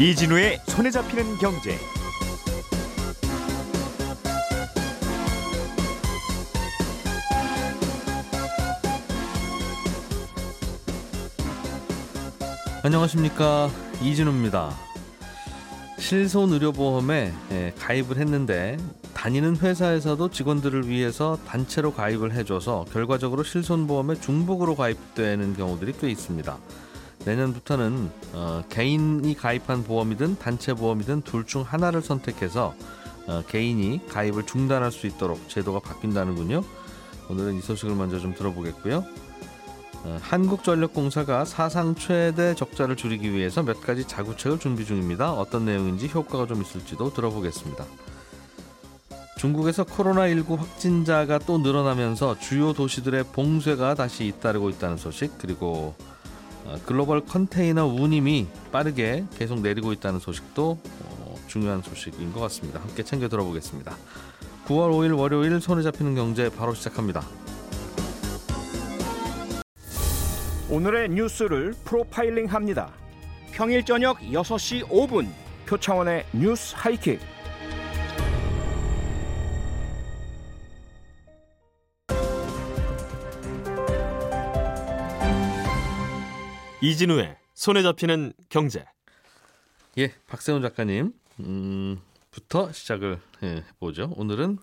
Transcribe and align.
이진우의 0.00 0.60
손에 0.68 0.92
잡히는 0.92 1.38
경제. 1.38 1.76
안녕하십니까 12.84 13.68
이진우입니다. 14.00 14.70
실손 15.98 16.52
의료보험에 16.52 17.32
예, 17.50 17.72
가입을 17.76 18.18
했는데 18.18 18.76
다니는 19.14 19.56
회사에서도 19.56 20.30
직원들을 20.30 20.88
위해서 20.88 21.36
단체로 21.44 21.92
가입을 21.92 22.34
해줘서 22.34 22.84
결과적으로 22.92 23.42
실손보험에 23.42 24.20
중복으로 24.20 24.76
가입되는 24.76 25.56
경우들이 25.56 25.94
꽤 26.00 26.08
있습니다. 26.08 26.56
내년부터는 27.28 28.10
어, 28.32 28.64
개인이 28.70 29.34
가입한 29.34 29.84
보험이든 29.84 30.38
단체 30.38 30.72
보험이든 30.72 31.22
둘 31.22 31.44
중 31.44 31.62
하나를 31.62 32.02
선택해서 32.02 32.74
어, 33.26 33.42
개인이 33.46 34.00
가입을 34.08 34.46
중단할 34.46 34.90
수 34.92 35.06
있도록 35.06 35.48
제도가 35.48 35.80
바뀐다는군요. 35.80 36.62
오늘은 37.30 37.56
이 37.56 37.60
소식을 37.60 37.94
먼저 37.94 38.18
좀 38.18 38.34
들어보겠고요. 38.34 39.04
어, 40.04 40.18
한국전력공사가 40.22 41.44
사상 41.44 41.94
최대 41.94 42.54
적자를 42.54 42.96
줄이기 42.96 43.32
위해서 43.32 43.62
몇 43.62 43.80
가지 43.82 44.04
자구책을 44.06 44.58
준비 44.58 44.84
중입니다. 44.86 45.32
어떤 45.32 45.64
내용인지 45.64 46.08
효과가 46.08 46.46
좀 46.46 46.62
있을지도 46.62 47.12
들어보겠습니다. 47.12 47.84
중국에서 49.38 49.84
코로나19 49.84 50.56
확진자가 50.56 51.38
또 51.40 51.58
늘어나면서 51.58 52.38
주요 52.40 52.72
도시들의 52.72 53.24
봉쇄가 53.32 53.94
다시 53.94 54.26
잇따르고 54.26 54.70
있다는 54.70 54.96
소식 54.96 55.32
그리고 55.38 55.94
어, 55.98 56.17
글로벌 56.84 57.24
컨테이너 57.24 57.86
운임이 57.86 58.46
빠르게 58.72 59.24
계속 59.36 59.60
내리고 59.60 59.92
있다는 59.92 60.20
소식도 60.20 60.78
어, 61.04 61.34
중요한 61.46 61.82
소식인 61.82 62.32
것 62.32 62.40
같습니다. 62.40 62.80
함께 62.80 63.02
챙겨 63.02 63.28
들어보겠습니다. 63.28 63.96
9월 64.66 64.90
5일 64.90 65.18
월요일 65.18 65.60
손에 65.60 65.82
잡히는 65.82 66.14
경제 66.14 66.50
바로 66.50 66.74
시작합니다. 66.74 67.22
오늘의 70.70 71.08
뉴스를 71.08 71.74
프로파일링 71.84 72.46
합니다. 72.46 72.90
평일 73.52 73.84
저녁 73.84 74.18
6시 74.18 74.86
5분 74.88 75.28
표창원의 75.66 76.26
뉴스 76.32 76.74
하이킥. 76.76 77.37
이진우의 86.80 87.36
손에 87.54 87.82
잡히는 87.82 88.32
경제. 88.48 88.84
예, 89.98 90.12
박세훈 90.28 90.62
작가님 90.62 91.12
음, 91.40 91.98
부터 92.30 92.70
시작을 92.72 93.18
해 93.42 93.64
보죠. 93.80 94.12
오늘은 94.16 94.58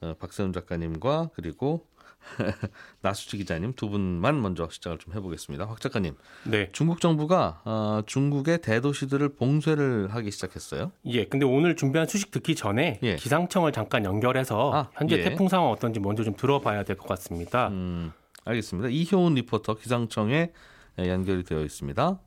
어, 0.00 0.14
박세훈 0.18 0.52
작가님과 0.52 1.30
그리고 1.34 1.86
나수지 3.00 3.36
기자님 3.38 3.72
두 3.74 3.88
분만 3.88 4.42
먼저 4.42 4.68
시작을 4.70 4.98
좀 4.98 5.14
해보겠습니다. 5.14 5.64
확 5.66 5.80
작가님. 5.80 6.16
네. 6.44 6.68
중국 6.72 7.00
정부가 7.00 7.62
어, 7.64 8.02
중국의 8.04 8.60
대도시들을 8.62 9.30
봉쇄를 9.36 10.08
하기 10.12 10.30
시작했어요. 10.32 10.90
예. 11.06 11.24
근데 11.24 11.46
오늘 11.46 11.76
준비한 11.76 12.08
소식 12.08 12.30
듣기 12.32 12.56
전에 12.56 12.98
예. 13.02 13.16
기상청을 13.16 13.72
잠깐 13.72 14.04
연결해서 14.04 14.72
아, 14.74 14.90
현재 14.94 15.18
예. 15.18 15.22
태풍 15.22 15.48
상황 15.48 15.70
어떤지 15.70 16.00
먼저 16.00 16.24
좀 16.24 16.34
들어봐야 16.34 16.82
될 16.82 16.96
것 16.96 17.06
같습니다. 17.08 17.68
음, 17.68 18.12
알겠습니다. 18.44 18.88
이효은 18.90 19.34
리포터 19.34 19.76
기상청에 19.76 20.52
연결이 21.08 21.42
되어 21.44 21.62
있습니다. 21.62 22.20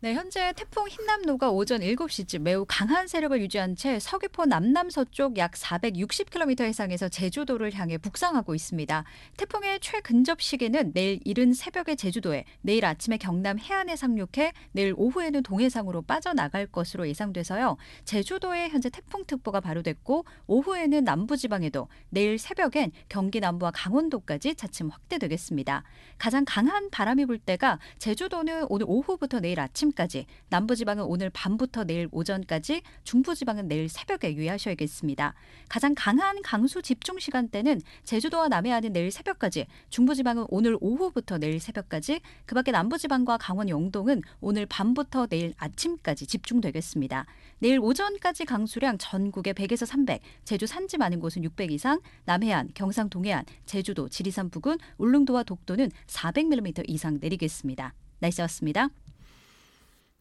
네, 0.00 0.14
현재 0.14 0.52
태풍 0.52 0.86
흰남노가 0.86 1.50
오전 1.50 1.80
7시쯤 1.80 2.42
매우 2.42 2.64
강한 2.68 3.08
세력을 3.08 3.40
유지한 3.40 3.74
채 3.74 3.98
서귀포 3.98 4.46
남남서쪽 4.46 5.36
약 5.38 5.54
460km 5.54 6.66
해상에서 6.66 7.08
제주도를 7.08 7.74
향해 7.74 7.98
북상하고 7.98 8.54
있습니다. 8.54 9.04
태풍의 9.36 9.80
최근접 9.80 10.40
시기는 10.40 10.92
내일 10.92 11.18
이른 11.24 11.52
새벽에 11.52 11.96
제주도에, 11.96 12.44
내일 12.60 12.84
아침에 12.84 13.16
경남 13.16 13.58
해안에 13.58 13.96
상륙해 13.96 14.52
내일 14.70 14.94
오후에는 14.96 15.42
동해상으로 15.42 16.02
빠져나갈 16.02 16.68
것으로 16.68 17.08
예상돼서요. 17.08 17.76
제주도에 18.04 18.68
현재 18.68 18.90
태풍특보가 18.90 19.60
발효됐고 19.60 20.26
오후에는 20.46 21.02
남부지방에도 21.02 21.88
내일 22.10 22.38
새벽엔 22.38 22.92
경기 23.08 23.40
남부와 23.40 23.72
강원도까지 23.72 24.54
차츰 24.54 24.90
확대되겠습니다. 24.90 25.82
가장 26.18 26.44
강한 26.46 26.88
바람이 26.90 27.26
불 27.26 27.40
때가 27.40 27.80
제주도는 27.98 28.66
오늘 28.68 28.86
오후부터 28.88 29.40
내일 29.40 29.58
아침 29.58 29.87
까지, 29.92 30.26
남부지방은 30.50 31.04
오늘 31.04 31.30
밤부터 31.30 31.84
내일 31.84 32.08
오전까지, 32.10 32.82
중부지방은 33.04 33.68
내일 33.68 33.88
새벽에 33.88 34.34
유의하셔야겠습니다. 34.34 35.34
가장 35.68 35.94
강한 35.96 36.42
강수 36.42 36.82
집중 36.82 37.18
시간대는 37.18 37.80
제주도와 38.04 38.48
남해안은 38.48 38.92
내일 38.92 39.10
새벽까지, 39.10 39.66
중부지방은 39.90 40.46
오늘 40.48 40.76
오후부터 40.80 41.38
내일 41.38 41.60
새벽까지, 41.60 42.20
그 42.46 42.54
밖에 42.54 42.70
남부지방과 42.72 43.38
강원 43.38 43.68
영동은 43.68 44.22
오늘 44.40 44.66
밤부터 44.66 45.26
내일 45.26 45.54
아침까지 45.56 46.26
집중되겠습니다. 46.26 47.26
내일 47.60 47.80
오전까지 47.80 48.44
강수량 48.44 48.98
전국에 48.98 49.52
100에서 49.52 49.86
300, 49.86 50.20
제주 50.44 50.66
산지 50.66 50.96
많은 50.96 51.20
곳은 51.20 51.44
600 51.44 51.72
이상, 51.72 52.00
남해안, 52.24 52.70
경상 52.74 53.08
동해안, 53.10 53.44
제주도, 53.66 54.08
지리산 54.08 54.50
부근, 54.50 54.78
울릉도와 54.98 55.42
독도는 55.42 55.90
400mm 56.06 56.84
이상 56.86 57.18
내리겠습니다. 57.20 57.94
날씨였습니다. 58.20 58.88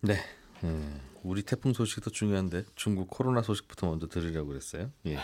네. 0.01 0.15
음, 0.63 0.99
우리 1.23 1.43
태풍 1.43 1.73
소식도 1.73 2.09
중요한데 2.11 2.63
중국 2.75 3.09
코로나 3.09 3.41
소식부터 3.41 3.87
먼저 3.87 4.07
들으려고 4.07 4.49
그랬어요. 4.49 4.89
예. 5.05 5.17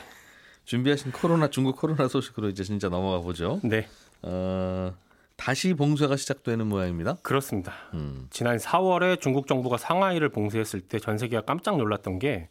준비하신 0.65 1.11
코로나 1.11 1.49
중국 1.49 1.77
코로나 1.77 2.07
소식으로 2.07 2.49
이제 2.49 2.63
진짜 2.63 2.89
넘어가 2.89 3.19
보죠. 3.19 3.59
네. 3.63 3.87
어, 4.21 4.93
다시 5.35 5.73
봉쇄가 5.73 6.15
시작되는 6.15 6.65
모양입니다. 6.67 7.15
그렇습니다. 7.21 7.73
음, 7.93 8.27
지난 8.29 8.57
4월에 8.57 9.19
중국 9.19 9.47
정부가 9.47 9.77
상하이를 9.77 10.29
봉쇄했을 10.29 10.81
때 10.81 10.99
전 10.99 11.17
세계가 11.17 11.43
깜짝 11.45 11.77
놀랐던 11.77 12.19
게 12.19 12.49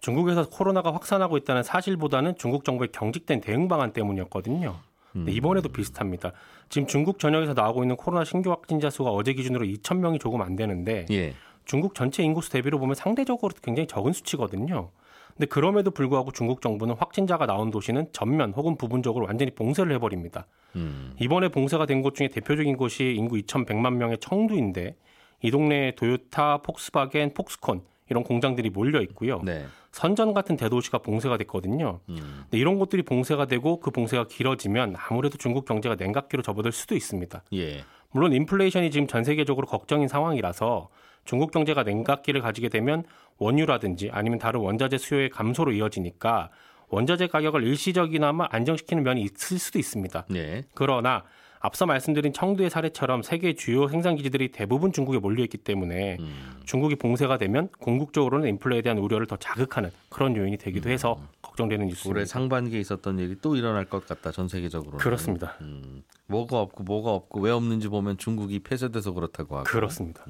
중국에서 0.00 0.48
코로나가 0.48 0.92
확산하고 0.94 1.36
있다는 1.36 1.62
사실보다는 1.62 2.36
중국 2.38 2.64
정부의 2.64 2.88
경직된 2.92 3.40
대응 3.40 3.68
방안 3.68 3.92
때문이었거든요. 3.92 4.80
음. 5.16 5.24
네, 5.26 5.32
이번에도 5.32 5.68
비슷합니다. 5.68 6.32
지금 6.70 6.88
중국 6.88 7.18
전역에서 7.18 7.52
나오고 7.52 7.84
있는 7.84 7.96
코로나 7.96 8.24
신규 8.24 8.50
확진자 8.50 8.88
수가 8.88 9.10
어제 9.10 9.34
기준으로 9.34 9.66
2천 9.66 9.98
명이 9.98 10.18
조금 10.18 10.40
안 10.40 10.56
되는데 10.56 11.04
예. 11.10 11.34
중국 11.64 11.94
전체 11.94 12.22
인구수 12.22 12.50
대비로 12.50 12.78
보면 12.78 12.94
상대적으로 12.94 13.52
굉장히 13.62 13.86
적은 13.86 14.12
수치거든요. 14.12 14.90
근데 15.34 15.46
그럼에도 15.46 15.90
불구하고 15.90 16.30
중국 16.32 16.60
정부는 16.60 16.94
확진자가 16.96 17.46
나온 17.46 17.70
도시는 17.70 18.08
전면 18.12 18.52
혹은 18.52 18.76
부분적으로 18.76 19.26
완전히 19.26 19.50
봉쇄를 19.50 19.92
해버립니다. 19.94 20.46
음, 20.76 21.14
이번에 21.20 21.48
봉쇄가 21.48 21.86
된 21.86 22.02
곳 22.02 22.14
중에 22.14 22.28
대표적인 22.28 22.76
곳이 22.76 23.14
인구 23.16 23.36
2,100만 23.36 23.94
명의 23.94 24.18
청두인데 24.18 24.96
이 25.42 25.50
동네에 25.50 25.92
도요타, 25.94 26.58
폭스바겐, 26.58 27.32
폭스콘 27.34 27.82
이런 28.10 28.24
공장들이 28.24 28.68
몰려 28.70 29.00
있고요. 29.02 29.40
네. 29.42 29.64
선전 29.92 30.34
같은 30.34 30.56
대도시가 30.56 30.98
봉쇄가 30.98 31.38
됐거든요. 31.38 32.00
음, 32.10 32.16
근데 32.42 32.58
이런 32.58 32.78
곳들이 32.78 33.02
봉쇄가 33.02 33.46
되고 33.46 33.80
그 33.80 33.90
봉쇄가 33.90 34.26
길어지면 34.28 34.96
아무래도 35.08 35.38
중국 35.38 35.64
경제가 35.64 35.94
냉각기로 35.94 36.42
접어들 36.42 36.72
수도 36.72 36.94
있습니다. 36.94 37.42
예. 37.54 37.84
물론 38.10 38.32
인플레이션이 38.34 38.90
지금 38.90 39.06
전 39.06 39.24
세계적으로 39.24 39.66
걱정인 39.66 40.08
상황이라서 40.08 40.88
중국 41.24 41.50
경제가 41.50 41.82
냉각기를 41.82 42.40
가지게 42.40 42.68
되면 42.68 43.04
원유라든지 43.38 44.10
아니면 44.12 44.38
다른 44.38 44.60
원자재 44.60 44.98
수요의 44.98 45.30
감소로 45.30 45.72
이어지니까 45.72 46.50
원자재 46.88 47.28
가격을 47.28 47.64
일시적이나마 47.64 48.46
안정시키는 48.50 49.02
면이 49.02 49.22
있을 49.22 49.58
수도 49.58 49.78
있습니다. 49.78 50.26
예. 50.34 50.64
그러나 50.74 51.24
앞서 51.62 51.86
말씀드린 51.86 52.32
청두의 52.32 52.70
사례처럼 52.70 53.22
세계 53.22 53.54
주요 53.54 53.86
생산 53.88 54.16
기지들이 54.16 54.50
대부분 54.50 54.92
중국에 54.92 55.18
몰려 55.18 55.44
있기 55.44 55.58
때문에 55.58 56.16
음, 56.18 56.60
중국이 56.64 56.96
봉쇄가 56.96 57.38
되면 57.38 57.68
궁극적으로는 57.78 58.48
인플레에 58.48 58.82
대한 58.82 58.98
우려를 58.98 59.28
더 59.28 59.36
자극하는 59.36 59.90
그런 60.08 60.36
요인이 60.36 60.58
되기도 60.58 60.90
해서 60.90 61.20
걱정되는 61.40 61.84
올해 61.84 61.90
뉴스입니다. 61.90 62.26
상반기에 62.26 62.80
있었던 62.80 63.18
일이 63.20 63.36
또 63.40 63.54
일어날 63.54 63.84
것 63.84 64.06
같다 64.06 64.32
전 64.32 64.48
세계적으로. 64.48 64.98
그렇습니다. 64.98 65.56
음, 65.60 66.02
뭐가 66.26 66.60
없고 66.60 66.82
뭐가 66.82 67.12
없고 67.12 67.40
왜 67.40 67.52
없는지 67.52 67.88
보면 67.88 68.18
중국이 68.18 68.58
폐쇄돼서 68.58 69.12
그렇다고 69.12 69.56
하고. 69.56 69.64
그렇습니다. 69.64 70.24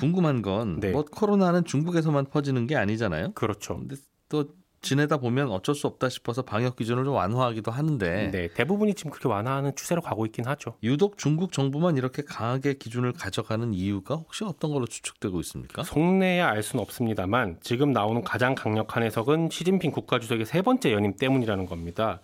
궁금한 0.00 0.42
건 0.42 0.80
네. 0.80 0.90
뭐 0.90 1.04
코로나는 1.04 1.64
중국에서만 1.64 2.26
퍼지는 2.26 2.66
게 2.66 2.76
아니잖아요. 2.76 3.32
그렇죠. 3.32 3.76
근데 3.76 3.96
또 4.28 4.46
지내다 4.82 5.18
보면 5.18 5.50
어쩔 5.50 5.74
수 5.74 5.86
없다 5.86 6.08
싶어서 6.08 6.42
방역 6.42 6.76
기준을 6.76 7.04
좀 7.04 7.14
완화하기도 7.14 7.70
하는데 7.70 8.30
네, 8.30 8.48
대부분이 8.48 8.94
지금 8.94 9.10
그렇게 9.10 9.28
완화하는 9.28 9.72
추세로 9.76 10.00
가고 10.00 10.24
있긴 10.26 10.46
하죠. 10.46 10.74
유독 10.82 11.18
중국 11.18 11.52
정부만 11.52 11.98
이렇게 11.98 12.22
강하게 12.22 12.74
기준을 12.74 13.12
가져가는 13.12 13.74
이유가 13.74 14.14
혹시 14.16 14.44
어떤 14.44 14.72
걸로 14.72 14.86
추측되고 14.86 15.38
있습니까? 15.40 15.82
속내야 15.82 16.48
알 16.48 16.62
수는 16.62 16.82
없습니다만 16.82 17.58
지금 17.60 17.92
나오는 17.92 18.22
가장 18.22 18.54
강력한 18.54 19.02
해석은 19.02 19.50
시진핑 19.50 19.90
국가주석의 19.90 20.46
세 20.46 20.62
번째 20.62 20.92
연임 20.92 21.14
때문이라는 21.14 21.66
겁니다. 21.66 22.20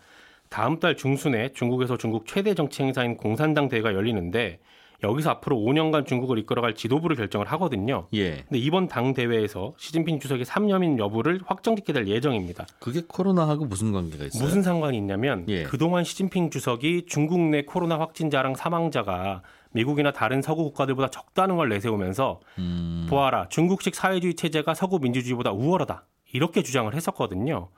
다음 0.48 0.78
달 0.80 0.96
중순에 0.96 1.52
중국에서 1.52 1.98
중국 1.98 2.26
최대 2.26 2.54
정치 2.54 2.82
행사인 2.82 3.16
공산당 3.16 3.68
대회가 3.68 3.92
열리는데 3.92 4.60
여기서 5.02 5.30
앞으로 5.30 5.56
5년간 5.56 6.06
중국을 6.06 6.38
이끌어갈 6.38 6.74
지도부를 6.74 7.16
결정을 7.16 7.46
하거든요. 7.48 8.06
예. 8.14 8.44
근데 8.48 8.58
이번 8.58 8.88
당 8.88 9.14
대회에서 9.14 9.74
시진핑 9.76 10.20
주석의 10.20 10.44
3년인 10.44 10.98
여부를 10.98 11.40
확정짓게 11.46 11.92
될 11.92 12.08
예정입니다. 12.08 12.66
그게 12.78 13.02
코로나하고 13.06 13.66
무슨 13.66 13.92
관계가 13.92 14.24
있어요? 14.24 14.42
무슨 14.42 14.62
상관이 14.62 14.96
있냐면 14.96 15.44
예. 15.48 15.64
그동안 15.64 16.04
시진핑 16.04 16.50
주석이 16.50 17.06
중국 17.06 17.40
내 17.40 17.62
코로나 17.62 17.98
확진자랑 17.98 18.54
사망자가 18.54 19.42
미국이나 19.72 20.12
다른 20.12 20.40
서구 20.40 20.64
국가들보다 20.64 21.08
적다는 21.08 21.56
걸 21.56 21.68
내세우면서 21.68 22.40
음, 22.58 23.06
보아라 23.10 23.48
중국식 23.48 23.94
사회주의 23.94 24.34
체제가 24.34 24.74
서구 24.74 24.98
민주주의보다 24.98 25.52
우월하다 25.52 26.06
이렇게 26.32 26.62
주장을 26.62 26.92
했었거든요. 26.94 27.68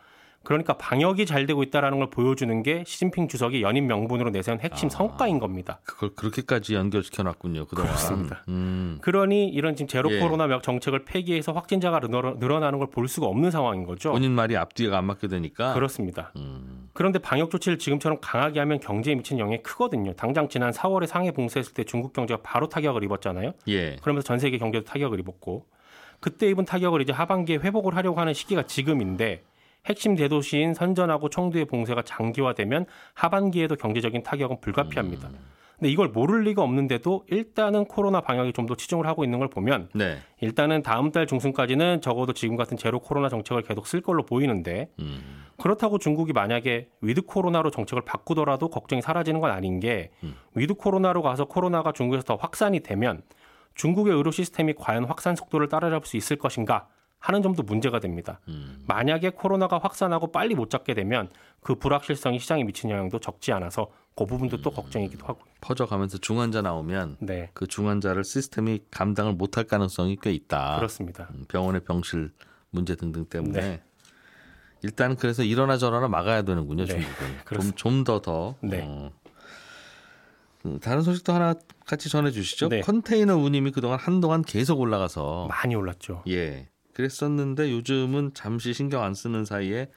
그러니까 0.45 0.79
방역이 0.79 1.27
잘 1.27 1.45
되고 1.47 1.63
있다라는 1.63 1.99
걸 1.99 2.09
보여주는 2.11 2.63
게 2.63 2.83
시진핑 2.87 3.29
주석이 3.29 3.61
연임 3.61 3.87
명분으로 3.87 4.31
내세운 4.31 4.61
핵심 4.61 4.87
아. 4.87 4.91
성과인 4.91 5.39
겁니다. 5.41 5.81
그걸 5.85 6.11
그렇게까지 6.15 6.75
연결시켜 6.75 7.23
놨군요. 7.23 7.67
그동안. 7.67 7.89
그렇습니다. 7.89 8.45
음. 8.49 8.99
그러니 9.03 9.49
이런 9.49 9.77
지금 9.77 9.89
제로 9.89 10.11
예. 10.15 10.21
코로나 10.21 10.47
명- 10.47 10.63
정책을 10.63 11.05
폐기해서 11.05 11.53
확진자가 11.53 12.01
늘어- 12.01 12.37
늘어나는 12.39 12.79
걸 12.79 12.89
볼 12.89 13.09
수가 13.09 13.27
없는 13.27 13.51
상황인 13.51 13.85
거죠. 13.85 14.13
본인 14.13 14.33
말이 14.33 14.57
앞뒤가 14.57 14.97
안 14.97 15.05
맞게 15.05 15.29
되니까. 15.29 15.75
그렇습니다. 15.75 16.33
음. 16.37 16.89
그런데 16.95 17.19
방역 17.19 17.51
조치를 17.51 17.79
지금처럼 17.79 18.19
강하게 18.23 18.61
하면 18.61 18.81
경제에 18.81 19.15
미치는 19.17 19.41
영향이 19.41 19.63
크거든요. 19.63 20.15
당장 20.15 20.49
지난 20.49 20.71
4월에 20.71 21.07
상해 21.07 21.31
봉쇄했을 21.33 21.75
때 21.75 21.85
중국 21.85 22.15
경제가 22.15 22.41
바로 22.43 22.69
타격을 22.71 23.05
입었잖아요. 23.05 23.53
예. 23.69 23.97
그러면서 23.97 24.27
전 24.27 24.39
세계 24.39 24.57
경제도 24.57 24.85
타격을 24.87 25.21
입었고 25.21 25.67
그때 26.21 26.49
입은 26.49 26.65
타격을 26.65 27.03
이제 27.03 27.13
하반기에 27.13 27.57
회복을 27.59 27.95
하려고 27.97 28.19
하는 28.21 28.33
시기가 28.33 28.63
지금인데 28.63 29.43
핵심 29.89 30.15
대도시인 30.15 30.75
선전하고 30.75 31.31
청두의 31.31 31.65
봉쇄가 31.65 32.03
장기화되면 32.03 32.87
하반기에도 33.15 33.77
경제적인 33.77 34.23
타격은 34.23 34.61
불가피합니다. 34.61 35.31
근데 35.79 35.91
이걸 35.91 36.09
모를 36.09 36.43
리가 36.43 36.61
없는데도 36.63 37.25
일단은 37.29 37.85
코로나 37.85 38.21
방역에 38.21 38.53
좀 38.53 38.67
더 38.67 38.75
치중을 38.75 39.07
하고 39.07 39.25
있는 39.25 39.39
걸 39.39 39.49
보면 39.49 39.89
네. 39.95 40.19
일단은 40.41 40.83
다음 40.83 41.11
달 41.11 41.27
중순까지는 41.27 42.03
적어도 42.03 42.35
지금 42.35 42.57
같은 42.57 42.77
제로 42.77 42.99
코로나 42.99 43.31
정책을 43.31 43.63
계속 43.63 43.87
쓸 43.87 44.03
걸로 44.03 44.27
보이는데 44.27 44.91
음. 44.99 45.45
그렇다고 45.57 45.99
중국이 45.99 46.33
만약에 46.35 46.91
위드 47.01 47.23
코로나로 47.23 47.71
정책을 47.71 48.03
바꾸더라도 48.05 48.69
걱정이 48.69 49.01
사라지는 49.01 49.41
건 49.41 49.53
아닌 49.53 49.81
게 49.81 50.11
음. 50.23 50.35
위드 50.55 50.75
코로나로 50.75 51.23
가서 51.23 51.47
코로나가 51.47 51.93
중국에서 51.93 52.25
더 52.25 52.35
확산이 52.35 52.81
되면 52.81 53.23
중국의 53.75 54.15
의료 54.15 54.31
시스템이 54.31 54.75
과연 54.75 55.05
확산 55.05 55.35
속도를 55.35 55.69
따라잡을 55.69 56.07
수 56.07 56.17
있을 56.17 56.37
것인가 56.37 56.89
하는 57.19 57.43
점도 57.43 57.63
문제가 57.63 58.01
됩니다. 58.01 58.41
음. 58.49 58.83
만약에 58.87 59.31
코로나가 59.31 59.79
확산하고 59.79 60.31
빨리 60.33 60.55
못 60.55 60.71
잡게 60.71 60.95
되면 60.95 61.29
그 61.63 61.75
불확실성이 61.75 62.39
시장에 62.39 62.65
미치는 62.65 62.95
영향도 62.95 63.19
적지 63.19 63.53
않아서 63.53 63.91
그 64.17 64.25
부분도 64.25 64.63
또 64.63 64.71
걱정이기도 64.71 65.27
하고. 65.27 65.41
퍼져가면서 65.61 66.19
중환자 66.19 66.63
나오면 66.63 67.17
네, 67.21 67.51
그 67.55 67.67
중환자를 67.67 68.25
시스템이 68.25 68.81
감당을 68.91 69.35
못할 69.35 69.65
가능성이 69.65 70.17
꽤 70.21 70.33
있다. 70.33 70.77
그렇습니다. 70.77 71.29
음, 71.35 71.45
병원의 71.49 71.83
병실 71.85 72.31
문제 72.71 72.95
등등 72.97 73.27
때문에 73.27 73.61
네. 73.61 73.83
일단 74.83 75.17
그래서 75.17 75.43
이러나 75.43 75.77
저러나 75.77 76.07
막아야 76.09 76.43
되는군요 76.43 76.85
네, 76.87 77.01
중국은. 77.45 77.75
좀 77.77 78.05
더 78.05 78.21
더. 78.21 78.55
네. 78.61 78.83
어. 78.85 79.11
음, 80.67 80.79
다른 80.81 81.03
소식도 81.03 81.33
하나 81.33 81.55
같이 81.87 82.09
전해 82.09 82.31
주시죠. 82.31 82.69
네. 82.69 82.81
컨테이너 82.81 83.37
운임이 83.37 83.71
그동안 83.73 83.99
한동안 83.99 84.43
계속 84.43 84.81
올라가서 84.81 85.47
많이 85.49 85.75
올랐죠. 85.75 86.23
예 86.29 86.69
그랬었는데 87.03 87.71
요즘은 87.71 88.33
잠시 88.35 88.75
신경 88.75 89.05
안 89.05 89.15
쓰는 89.15 89.45
사이에 89.45 89.89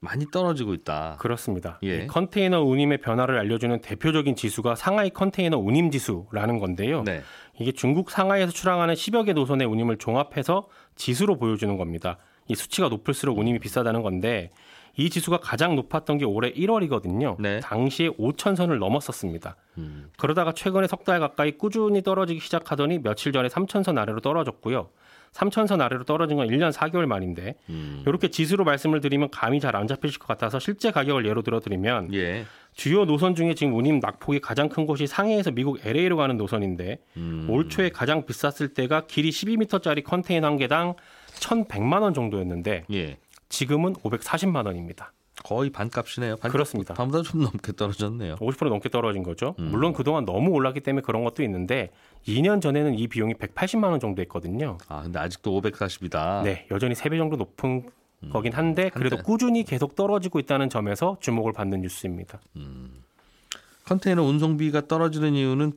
많이 0.00 0.26
떨어지고 0.30 0.74
있다. 0.74 1.16
그렇습니다. 1.20 1.78
예. 1.84 1.98
이 2.04 2.06
컨테이너 2.08 2.62
운임의 2.62 2.98
변화를 3.02 3.38
알려주는 3.38 3.80
대표적인 3.82 4.34
지수가 4.34 4.74
상하이 4.74 5.10
컨테이너 5.10 5.58
운임 5.58 5.90
지수라는 5.92 6.58
건데요. 6.58 7.02
네. 7.04 7.22
이게 7.60 7.70
중국 7.70 8.10
상하이에서 8.10 8.50
출항하는 8.50 8.94
10여 8.94 9.26
개 9.26 9.32
노선의 9.32 9.66
운임을 9.68 9.98
종합해서 9.98 10.68
지수로 10.96 11.36
보여주는 11.38 11.76
겁니다. 11.76 12.18
이 12.48 12.54
수치가 12.56 12.88
높을수록 12.88 13.38
운임이 13.38 13.60
비싸다는 13.60 14.02
건데 14.02 14.50
이 14.96 15.08
지수가 15.08 15.38
가장 15.38 15.76
높았던 15.76 16.18
게 16.18 16.24
올해 16.24 16.50
1월이거든요. 16.52 17.36
네. 17.40 17.60
당시에 17.60 18.08
5천 18.08 18.56
선을 18.56 18.78
넘었었습니다. 18.80 19.54
음. 19.78 20.10
그러다가 20.18 20.52
최근에 20.52 20.88
석 20.88 21.04
달 21.04 21.20
가까이 21.20 21.52
꾸준히 21.52 22.02
떨어지기 22.02 22.40
시작하더니 22.40 22.98
며칠 22.98 23.32
전에 23.32 23.48
3천 23.48 23.84
선 23.84 23.98
아래로 23.98 24.20
떨어졌고요. 24.20 24.88
3천 25.32 25.66
선 25.66 25.80
아래로 25.80 26.04
떨어진 26.04 26.36
건 26.36 26.48
1년 26.48 26.72
4개월 26.72 27.06
만인데 27.06 27.54
음. 27.68 28.02
이렇게 28.06 28.28
지수로 28.28 28.64
말씀을 28.64 29.00
드리면 29.00 29.30
감이 29.30 29.60
잘 29.60 29.70
안 29.70 29.86
잡히실 29.86 30.18
것 30.18 30.26
같아서 30.26 30.58
실제 30.58 30.90
가격을 30.90 31.24
예로 31.26 31.42
들어 31.42 31.60
드리면 31.60 32.12
예. 32.14 32.44
주요 32.74 33.04
노선 33.04 33.34
중에 33.36 33.54
지금 33.54 33.76
운임 33.76 34.00
낙폭이 34.00 34.40
가장 34.40 34.68
큰 34.68 34.84
곳이 34.84 35.06
상해에서 35.06 35.52
미국 35.52 35.84
LA로 35.86 36.16
가는 36.16 36.36
노선인데 36.36 36.98
음. 37.16 37.46
올 37.48 37.68
초에 37.68 37.90
가장 37.90 38.26
비쌌을 38.26 38.74
때가 38.74 39.06
길이 39.06 39.30
12m짜리 39.30 40.02
컨테이너 40.02 40.48
한 40.48 40.56
개당 40.56 40.94
1,100만 41.34 42.02
원 42.02 42.12
정도였는데 42.14 42.84
예. 42.92 43.16
지금은 43.48 43.94
540만 43.94 44.66
원입니다. 44.66 45.12
거의 45.44 45.70
반값이네요. 45.70 46.36
반, 46.36 46.50
그렇습니다. 46.50 46.94
반보다 46.94 47.22
좀 47.22 47.42
넘게 47.42 47.72
떨어졌네요. 47.72 48.36
50% 48.36 48.68
넘게 48.68 48.88
떨어진 48.88 49.22
거죠. 49.22 49.54
음. 49.58 49.70
물론 49.70 49.92
그동안 49.92 50.24
너무 50.24 50.50
올랐기 50.50 50.80
때문에 50.80 51.02
그런 51.02 51.24
것도 51.24 51.42
있는데 51.42 51.90
2년 52.26 52.60
전에는 52.60 52.98
이 52.98 53.08
비용이 53.08 53.34
180만 53.34 53.84
원 53.90 54.00
정도 54.00 54.22
했거든요. 54.22 54.78
아 54.88 55.02
근데 55.02 55.18
아직도 55.18 55.60
540이다. 55.60 56.42
네, 56.44 56.66
여전히 56.70 56.94
3배 56.94 57.18
정도 57.18 57.36
높은 57.36 57.88
거긴 58.30 58.52
한데 58.52 58.90
그래도 58.90 59.16
한데. 59.16 59.26
꾸준히 59.26 59.64
계속 59.64 59.94
떨어지고 59.94 60.38
있다는 60.40 60.68
점에서 60.68 61.16
주목을 61.20 61.52
받는 61.52 61.80
뉴스입니다. 61.80 62.40
컨테이너 63.86 64.22
운송비가 64.22 64.86
떨어지는 64.86 65.34
이유는 65.34 65.72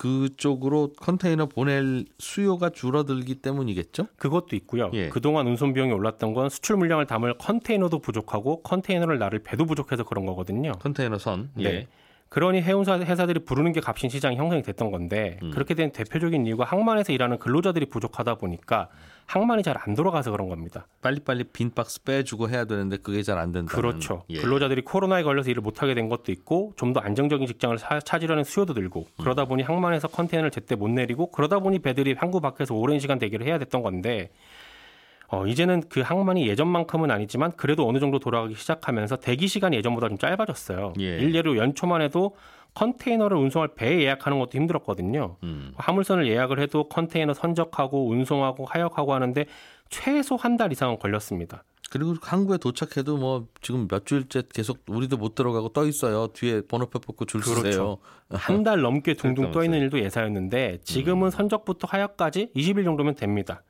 그쪽으로 0.00 0.94
컨테이너 0.94 1.44
보낼 1.44 2.06
수요가 2.18 2.70
줄어들기 2.70 3.34
때문이겠죠? 3.34 4.06
그것도 4.16 4.56
있고요. 4.56 4.90
예. 4.94 5.10
그동안 5.10 5.46
운송 5.46 5.74
비용이 5.74 5.92
올랐던 5.92 6.32
건 6.32 6.48
수출 6.48 6.78
물량을 6.78 7.06
담을 7.06 7.36
컨테이너도 7.36 7.98
부족하고 7.98 8.62
컨테이너를 8.62 9.18
나를 9.18 9.40
배도 9.40 9.66
부족해서 9.66 10.04
그런 10.04 10.24
거거든요. 10.24 10.72
컨테이너 10.80 11.18
선. 11.18 11.50
예. 11.58 11.62
네. 11.62 11.86
그러니 12.30 12.62
해운사 12.62 12.98
회사들이 12.98 13.40
부르는 13.40 13.72
게 13.72 13.80
값인 13.80 14.08
시장이 14.08 14.36
형성이 14.36 14.62
됐던 14.62 14.90
건데 14.90 15.38
음. 15.42 15.50
그렇게 15.50 15.74
된 15.74 15.92
대표적인 15.92 16.46
이유가 16.46 16.64
항만에서 16.64 17.12
일하는 17.12 17.38
근로자들이 17.38 17.86
부족하다 17.86 18.36
보니까 18.36 18.88
항만이 19.32 19.62
잘 19.62 19.76
안 19.86 19.94
돌아가서 19.94 20.30
그런 20.32 20.48
겁니다. 20.48 20.86
빨리빨리 21.02 21.44
빈 21.52 21.70
박스 21.70 22.02
빼주고 22.02 22.50
해야 22.50 22.64
되는데 22.64 22.96
그게 22.96 23.22
잘 23.22 23.38
안 23.38 23.52
된다. 23.52 23.74
그렇죠. 23.74 24.24
예. 24.30 24.40
근로자들이 24.40 24.82
코로나에 24.82 25.22
걸려서 25.22 25.50
일을 25.50 25.62
못하게 25.62 25.94
된 25.94 26.08
것도 26.08 26.32
있고 26.32 26.72
좀 26.76 26.92
더 26.92 26.98
안정적인 27.00 27.46
직장을 27.46 27.78
사- 27.78 28.00
찾으려는 28.00 28.42
수요도 28.42 28.72
늘고 28.72 29.00
음. 29.02 29.22
그러다 29.22 29.44
보니 29.44 29.62
항만에서 29.62 30.08
컨테이너를 30.08 30.50
제때 30.50 30.74
못 30.74 30.88
내리고 30.88 31.30
그러다 31.30 31.60
보니 31.60 31.78
배들이 31.78 32.14
항구 32.18 32.40
밖에서 32.40 32.74
오랜 32.74 32.98
시간 32.98 33.18
대기를 33.20 33.46
해야 33.46 33.58
됐던 33.58 33.82
건데 33.82 34.30
어, 35.32 35.46
이제는 35.46 35.84
그 35.88 36.00
항만이 36.00 36.48
예전만큼은 36.48 37.10
아니지만 37.10 37.52
그래도 37.56 37.88
어느 37.88 37.98
정도 38.00 38.18
돌아가기 38.18 38.54
시작하면서 38.54 39.16
대기 39.16 39.46
시간이 39.46 39.76
예전보다 39.76 40.08
좀 40.08 40.18
짧아졌어요. 40.18 40.94
예. 41.00 41.18
일례로 41.18 41.56
연초만 41.56 42.02
해도 42.02 42.34
컨테이너를 42.74 43.36
운송할 43.36 43.74
배 43.74 44.00
예약하는 44.02 44.38
것도 44.38 44.50
힘들었거든요. 44.54 45.36
음. 45.42 45.72
화물선을 45.76 46.26
예약을 46.28 46.58
해도 46.60 46.88
컨테이너 46.88 47.34
선적하고 47.34 48.08
운송하고 48.08 48.64
하역하고 48.64 49.14
하는데 49.14 49.46
최소 49.88 50.36
한 50.36 50.56
달 50.56 50.72
이상은 50.72 50.98
걸렸습니다. 50.98 51.64
그리고 51.90 52.14
항구에 52.22 52.58
도착해도 52.58 53.16
뭐 53.16 53.46
지금 53.60 53.88
몇 53.88 54.06
주일째 54.06 54.42
계속 54.54 54.78
우리도 54.86 55.16
못 55.16 55.34
들어가고 55.34 55.70
떠 55.70 55.86
있어요. 55.86 56.28
뒤에 56.28 56.60
번호표 56.62 57.00
뽑고 57.00 57.24
줄 57.24 57.40
그렇죠. 57.40 57.62
서세요. 57.62 57.98
한달 58.30 58.80
넘게 58.80 59.14
둥둥. 59.14 59.50
떠 59.50 59.64
있는 59.64 59.80
일도 59.80 59.98
예사였는데 60.00 60.78
지금은 60.84 61.30
선적부터 61.30 61.88
하역까지 61.90 62.50
20일 62.54 62.84
정도면 62.84 63.16
됩니다. 63.16 63.62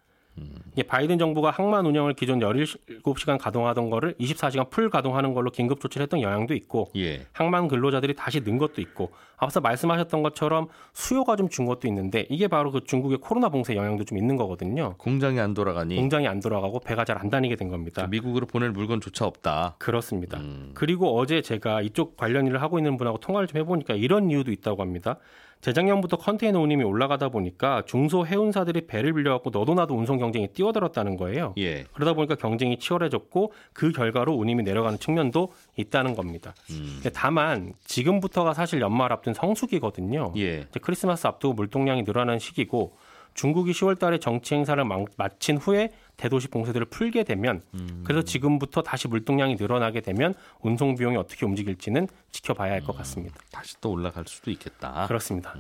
이게 0.73 0.83
바이든 0.83 1.19
정부가 1.19 1.51
항만 1.51 1.87
운영을 1.87 2.15
기존 2.15 2.41
17시간 2.41 3.39
가동하던 3.39 3.91
거를 3.91 4.15
24시간 4.15 4.71
풀 4.71 4.89
가동하는 4.91 5.35
걸로 5.35 5.51
긴급 5.51 5.81
조치를 5.81 6.05
했던 6.05 6.23
영향도 6.23 6.55
있고 6.55 6.91
예. 6.97 7.27
항만 7.33 7.69
근로자들이 7.69 8.15
다시 8.15 8.41
는 8.41 8.59
것도 8.59 8.81
있고 8.81 9.11
앞서 9.41 9.61
말씀하셨던 9.61 10.23
것처럼 10.23 10.69
수요가 10.93 11.37
좀 11.37 11.49
준 11.51 11.67
것도 11.67 11.89
있는데 11.89 12.27
이게 12.31 12.47
바로 12.47 12.71
그 12.71 12.85
중국의 12.85 13.19
코로나 13.19 13.49
봉쇄 13.49 13.75
영향도 13.75 14.05
좀 14.05 14.17
있는 14.19 14.37
거거든요. 14.37 14.95
공장이 14.99 15.41
안 15.41 15.53
돌아가니 15.53 15.97
공장이 15.97 16.29
안 16.29 16.39
돌아가고 16.41 16.79
배가 16.81 17.05
잘 17.05 17.19
안 17.21 17.29
다니게 17.29 17.57
된 17.57 17.69
겁니다. 17.69 18.07
미국으로 18.07 18.47
보낼 18.47 18.71
물건조차 18.71 19.27
없다. 19.27 19.75
그렇습니다. 19.79 20.39
음. 20.39 20.71
그리고 20.75 21.19
어제 21.19 21.43
제가 21.43 21.83
이쪽 21.83 22.17
관련 22.17 22.47
일을 22.47 22.63
하고 22.63 22.79
있는 22.79 22.97
분하고 22.97 23.19
통화를 23.19 23.49
좀 23.49 23.59
해보니까 23.61 23.95
이런 23.95 24.31
이유도 24.31 24.53
있다고 24.53 24.81
합니다. 24.83 25.17
재작년부터 25.61 26.17
컨테이너 26.17 26.59
운임이 26.61 26.85
올라가다 26.85 27.29
보니까 27.29 27.83
중소 27.85 28.25
해운사들이 28.27 28.87
배를 28.87 29.13
빌려갖고 29.13 29.51
너도 29.51 29.75
나도 29.75 29.95
운송 29.95 30.17
경쟁에 30.19 30.47
뛰어들었다는 30.47 31.19
거예요. 31.19 31.53
예. 31.59 31.85
그러다 31.93 32.15
보니까 32.15 32.35
경쟁이 32.35 32.79
치열해졌고 32.79 33.53
그 33.75 33.93
결과로 33.93 34.33
운임이 34.33 34.63
내려가는 34.63 34.99
측면도 34.99 35.53
있다는 35.77 36.15
겁니다. 36.15 36.55
음. 36.71 37.03
다만 37.13 37.75
지금부터가 37.85 38.55
사실 38.55 38.81
연말 38.81 39.13
앞둔 39.13 39.30
성수기거든요. 39.35 40.33
예. 40.37 40.67
이제 40.69 40.81
크리스마스 40.81 41.27
앞두고 41.27 41.55
물동량이 41.55 42.03
늘어나는 42.03 42.39
시기고 42.39 42.97
중국이 43.35 43.71
10월 43.73 43.99
달에 43.99 44.19
정치 44.19 44.55
행사를 44.55 44.83
마- 44.85 45.05
마친 45.17 45.57
후에 45.57 45.91
대도시 46.17 46.49
봉쇄들을 46.49 46.87
풀게 46.87 47.23
되면 47.25 47.63
음. 47.75 48.03
그래서 48.05 48.25
지금부터 48.25 48.83
다시 48.83 49.07
물동량이 49.09 49.55
늘어나게 49.55 50.01
되면 50.01 50.35
운송 50.61 50.97
비용이 50.97 51.17
어떻게 51.17 51.47
움직일지는 51.47 52.09
지켜봐야 52.33 52.73
할것 52.73 52.97
같습니다. 52.99 53.37
다시 53.53 53.81
또 53.81 53.93
올라갈 53.93 54.25
수도 54.27 54.51
있겠다. 54.51 55.07
그렇습니다. 55.07 55.55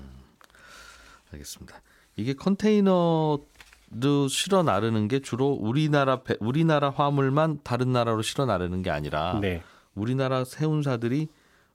알겠습니다. 1.32 1.80
이게 2.16 2.34
컨테이너도 2.34 4.28
실어 4.28 4.62
나르는 4.62 5.08
게 5.08 5.20
주로 5.20 5.48
우리나라 5.48 6.22
배- 6.22 6.36
우리나라 6.40 6.90
화물만 6.90 7.60
다른 7.62 7.92
나라로 7.92 8.22
실어 8.22 8.46
나르는 8.46 8.82
게 8.82 8.90
아니라 8.90 9.38
네. 9.40 9.62
우리나라 9.94 10.44
세운사들이 10.44 11.28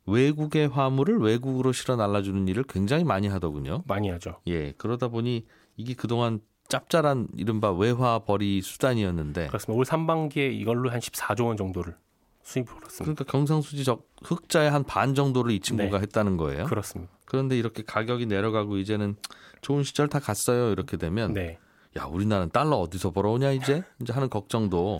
외국의 0.06 0.68
화물을 0.68 1.20
외국으로 1.20 1.72
실어 1.72 1.96
날라주는 1.96 2.48
일을 2.48 2.64
굉장히 2.68 3.04
많이 3.04 3.28
하더군요. 3.28 3.84
많이 3.88 4.10
하죠. 4.10 4.40
예, 4.48 4.72
그러다 4.74 5.08
보니 5.08 5.46
이게 5.78 5.94
그동안 5.94 6.40
짭짤한 6.68 7.28
이른바 7.38 7.72
외화 7.72 8.20
벌이 8.20 8.62
수단이었는데 8.62 9.48
그렇습니다. 9.48 9.78
올 9.78 9.86
상반기에 9.86 10.50
이걸로 10.50 10.90
한 10.90 11.00
14조 11.00 11.46
원 11.48 11.58
정도를 11.58 11.96
수입을 12.44 12.74
그렇습니다. 12.76 13.04
그러니까 13.04 13.24
경상수지 13.26 13.84
적 13.84 14.08
흑자의 14.24 14.70
한 14.72 14.84
반 14.84 15.16
정도를 15.16 15.52
이 15.52 15.60
친구가 15.60 15.98
네. 15.98 16.02
했다는 16.04 16.38
거예요. 16.38 16.66
그렇습니다. 16.66 17.12
그런데 17.26 17.58
이렇게 17.58 17.84
가격이 17.84 18.28
내려가고 18.28 18.78
이제는 18.78 19.16
좋은 19.62 19.84
시절 19.84 20.08
다 20.08 20.20
갔어요. 20.20 20.72
이렇게 20.72 20.98
되면 20.98 21.34
네. 21.34 21.58
야 21.98 22.06
우리나라는 22.06 22.50
달러 22.52 22.76
어디서 22.78 23.12
벌어오냐 23.12 23.52
이제 23.52 23.84
이제 24.02 24.14
하는 24.14 24.30
걱정도 24.30 25.00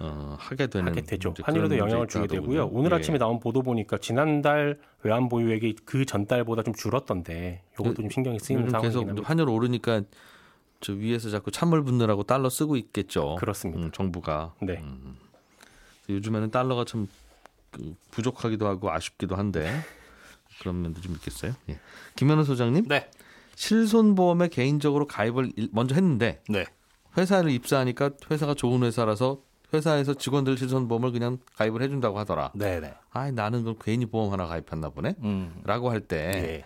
어, 0.00 0.36
하게 0.38 0.68
되는 0.68 0.88
하게 0.88 1.02
되죠. 1.02 1.34
그런 1.34 1.76
영향을 1.76 2.06
주게. 2.06 2.26
되고요. 2.28 2.68
오늘 2.72 2.92
예. 2.92 2.96
아침에 2.96 3.18
나온 3.18 3.40
보도 3.40 3.62
보니까 3.62 3.98
지난달 3.98 4.78
외환 5.02 5.28
보유액이 5.28 5.76
그 5.84 6.04
전달보다 6.04 6.62
좀 6.62 6.72
줄었던데 6.74 7.62
이것도 7.74 7.94
좀 7.94 8.10
신경이 8.10 8.38
쓰이는 8.38 8.64
요즘 8.66 8.72
계속 8.80 8.92
상황이긴 8.92 9.08
합니다. 9.08 9.28
환율 9.28 9.48
오르니까 9.48 10.02
저 10.80 10.92
위에서 10.92 11.30
자꾸 11.30 11.50
찬물 11.50 11.82
붓느라고 11.82 12.22
달러 12.22 12.48
쓰고 12.48 12.76
있겠죠. 12.76 13.36
그렇습니다. 13.40 13.82
음, 13.82 13.90
정부가 13.92 14.54
네. 14.62 14.82
요즘에는 16.08 16.50
달러가 16.52 16.84
참 16.84 17.08
그, 17.72 17.94
부족하기도 18.12 18.66
하고 18.66 18.90
아쉽기도 18.92 19.34
한데 19.36 19.68
그런 20.60 20.80
면도 20.80 21.00
좀 21.00 21.12
있겠어요. 21.14 21.52
예. 21.68 21.78
김현우 22.16 22.44
소장님, 22.44 22.86
네. 22.88 23.10
실손보험에 23.56 24.48
개인적으로 24.48 25.06
가입을 25.06 25.52
일- 25.56 25.68
먼저 25.72 25.94
했는데 25.94 26.40
네. 26.48 26.64
회사를 27.16 27.50
입사하니까 27.50 28.10
회사가 28.30 28.54
좋은 28.54 28.82
회사라서 28.84 29.42
회사에서 29.72 30.14
직원들 30.14 30.56
실손보험을 30.56 31.12
그냥 31.12 31.38
가입을 31.56 31.82
해준다고 31.82 32.18
하더라. 32.18 32.52
네, 32.54 32.80
네. 32.80 32.94
아, 33.10 33.30
나는 33.30 33.62
그럼 33.62 33.76
괜히 33.80 34.06
보험 34.06 34.32
하나 34.32 34.46
가입했나 34.46 34.90
보네. 34.90 35.14
음. 35.22 35.60
라고 35.64 35.90
할때 35.90 36.32
예. 36.34 36.64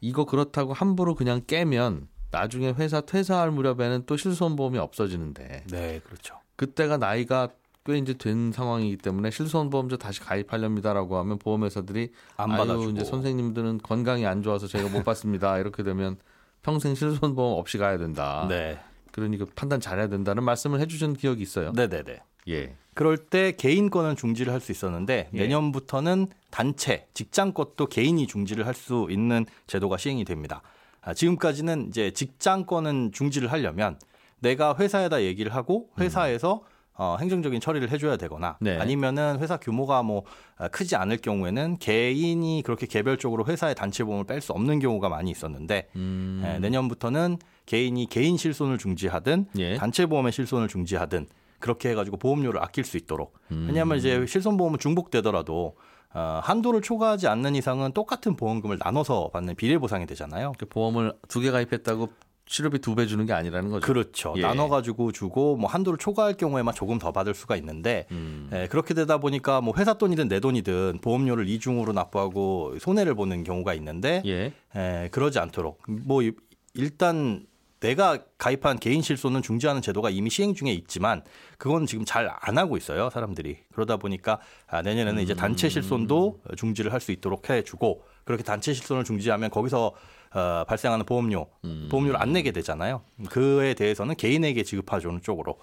이거 0.00 0.24
그렇다고 0.24 0.72
함부로 0.72 1.14
그냥 1.14 1.42
깨면 1.46 2.08
나중에 2.30 2.72
회사 2.72 3.00
퇴사할 3.00 3.50
무렵에는 3.50 4.04
또 4.06 4.16
실손보험이 4.16 4.78
없어지는데 4.78 5.64
네, 5.70 6.00
그렇죠. 6.04 6.36
그때가 6.56 6.98
나이가 6.98 7.48
꽤 7.84 7.96
이제 7.96 8.12
된 8.12 8.52
상황이기 8.52 8.98
때문에 8.98 9.30
실손보험자 9.30 9.96
다시 9.96 10.20
가입하렵니다라고 10.20 11.16
하면 11.18 11.38
보험회사들이 11.38 12.12
안 12.36 12.50
아유 12.50 12.58
받아주고. 12.58 12.90
이제 12.90 13.04
선생님들은 13.04 13.78
건강이 13.78 14.26
안 14.26 14.42
좋아서 14.42 14.66
저희가 14.66 14.90
못 14.90 15.04
받습니다 15.04 15.58
이렇게 15.58 15.82
되면 15.82 16.18
평생 16.62 16.94
실손보험 16.94 17.58
없이 17.58 17.78
가야 17.78 17.96
된다. 17.96 18.46
네. 18.48 18.78
그러니 19.12 19.38
그 19.38 19.46
판단 19.46 19.80
잘해야 19.80 20.08
된다는 20.08 20.44
말씀을 20.44 20.80
해주신 20.80 21.14
기억이 21.14 21.42
있어요. 21.42 21.72
네, 21.72 21.88
네, 21.88 22.02
네. 22.02 22.20
예. 22.48 22.74
그럴 22.94 23.16
때 23.16 23.52
개인 23.52 23.90
거는 23.90 24.16
중지를 24.16 24.52
할 24.52 24.60
수 24.60 24.72
있었는데 24.72 25.30
예. 25.32 25.38
내년부터는 25.38 26.28
단체, 26.50 27.06
직장 27.14 27.52
것도 27.52 27.86
개인이 27.86 28.26
중지를 28.26 28.66
할 28.66 28.74
수 28.74 29.06
있는 29.10 29.46
제도가 29.66 29.96
시행이 29.96 30.24
됩니다. 30.24 30.62
아, 31.00 31.14
지금까지는 31.14 31.88
이제 31.88 32.10
직장 32.10 32.66
거는 32.66 33.12
중지를 33.12 33.52
하려면 33.52 33.98
내가 34.40 34.74
회사에다 34.76 35.22
얘기를 35.22 35.54
하고 35.54 35.90
회사에서 36.00 36.62
어, 36.94 37.16
행정적인 37.20 37.60
처리를 37.60 37.92
해줘야 37.92 38.16
되거나 38.16 38.56
네. 38.60 38.76
아니면은 38.76 39.38
회사 39.38 39.56
규모가 39.56 40.02
뭐 40.02 40.24
아, 40.56 40.66
크지 40.66 40.96
않을 40.96 41.18
경우에는 41.18 41.78
개인이 41.78 42.62
그렇게 42.64 42.86
개별적으로 42.86 43.44
회사의 43.46 43.76
단체 43.76 44.02
보험을 44.02 44.24
뺄 44.24 44.40
수 44.40 44.52
없는 44.52 44.80
경우가 44.80 45.08
많이 45.08 45.30
있었는데 45.30 45.88
음. 45.94 46.42
예, 46.44 46.58
내년부터는 46.58 47.38
개인이 47.66 48.04
개인 48.06 48.36
실손을 48.36 48.78
중지하든 48.78 49.46
예. 49.58 49.76
단체 49.76 50.06
보험의 50.06 50.32
실손을 50.32 50.66
중지하든 50.66 51.26
그렇게 51.58 51.90
해가지고 51.90 52.16
보험료를 52.18 52.62
아낄 52.62 52.84
수 52.84 52.96
있도록 52.96 53.34
음. 53.52 53.66
왜냐하면 53.68 53.98
이제 53.98 54.24
실손 54.26 54.56
보험은 54.56 54.78
중복되더라도 54.78 55.76
어, 56.14 56.40
한도를 56.42 56.80
초과하지 56.82 57.28
않는 57.28 57.54
이상은 57.54 57.92
똑같은 57.92 58.34
보험금을 58.36 58.78
나눠서 58.82 59.30
받는 59.32 59.56
비례 59.56 59.76
보상이 59.78 60.06
되잖아요. 60.06 60.52
그 60.58 60.66
보험을 60.66 61.12
두 61.28 61.40
개 61.40 61.50
가입했다고 61.50 62.08
치료비 62.46 62.78
두 62.78 62.94
배 62.94 63.04
주는 63.06 63.26
게 63.26 63.34
아니라는 63.34 63.70
거죠. 63.70 63.84
그렇죠. 63.86 64.32
예. 64.38 64.40
나눠 64.40 64.68
가지고 64.70 65.12
주고 65.12 65.56
뭐 65.58 65.68
한도를 65.68 65.98
초과할 65.98 66.32
경우에만 66.32 66.74
조금 66.74 66.98
더 66.98 67.12
받을 67.12 67.34
수가 67.34 67.56
있는데 67.56 68.06
음. 68.10 68.48
예, 68.54 68.66
그렇게 68.70 68.94
되다 68.94 69.18
보니까 69.18 69.60
뭐 69.60 69.74
회사 69.76 69.92
돈이든 69.94 70.28
내 70.28 70.40
돈이든 70.40 71.00
보험료를 71.02 71.46
이중으로 71.46 71.92
납부하고 71.92 72.78
손해를 72.78 73.14
보는 73.14 73.44
경우가 73.44 73.74
있는데 73.74 74.22
예. 74.24 74.54
에, 74.74 75.08
그러지 75.10 75.38
않도록 75.38 75.82
뭐 75.88 76.22
이- 76.22 76.32
일단 76.72 77.44
내가 77.80 78.18
가입한 78.38 78.78
개인 78.78 79.02
실손은 79.02 79.40
중지하는 79.42 79.82
제도가 79.82 80.10
이미 80.10 80.30
시행 80.30 80.54
중에 80.54 80.70
있지만 80.72 81.22
그건 81.58 81.86
지금 81.86 82.04
잘 82.04 82.28
안 82.40 82.58
하고 82.58 82.76
있어요 82.76 83.10
사람들이. 83.10 83.58
그러다 83.72 83.96
보니까 83.98 84.40
아, 84.66 84.82
내년에는 84.82 85.22
이제 85.22 85.34
단체 85.34 85.68
실손도 85.68 86.42
중지를 86.56 86.92
할 86.92 87.00
수 87.00 87.12
있도록 87.12 87.48
해주고 87.50 88.02
그렇게 88.24 88.42
단체 88.42 88.72
실손을 88.74 89.04
중지하면 89.04 89.50
거기서 89.50 89.94
어, 90.34 90.64
발생하는 90.66 91.06
보험료 91.06 91.46
보험료를 91.90 92.20
안 92.20 92.32
내게 92.32 92.50
되잖아요. 92.50 93.02
그에 93.30 93.74
대해서는 93.74 94.14
개인에게 94.16 94.62
지급하주는 94.64 95.22
쪽으로 95.22 95.58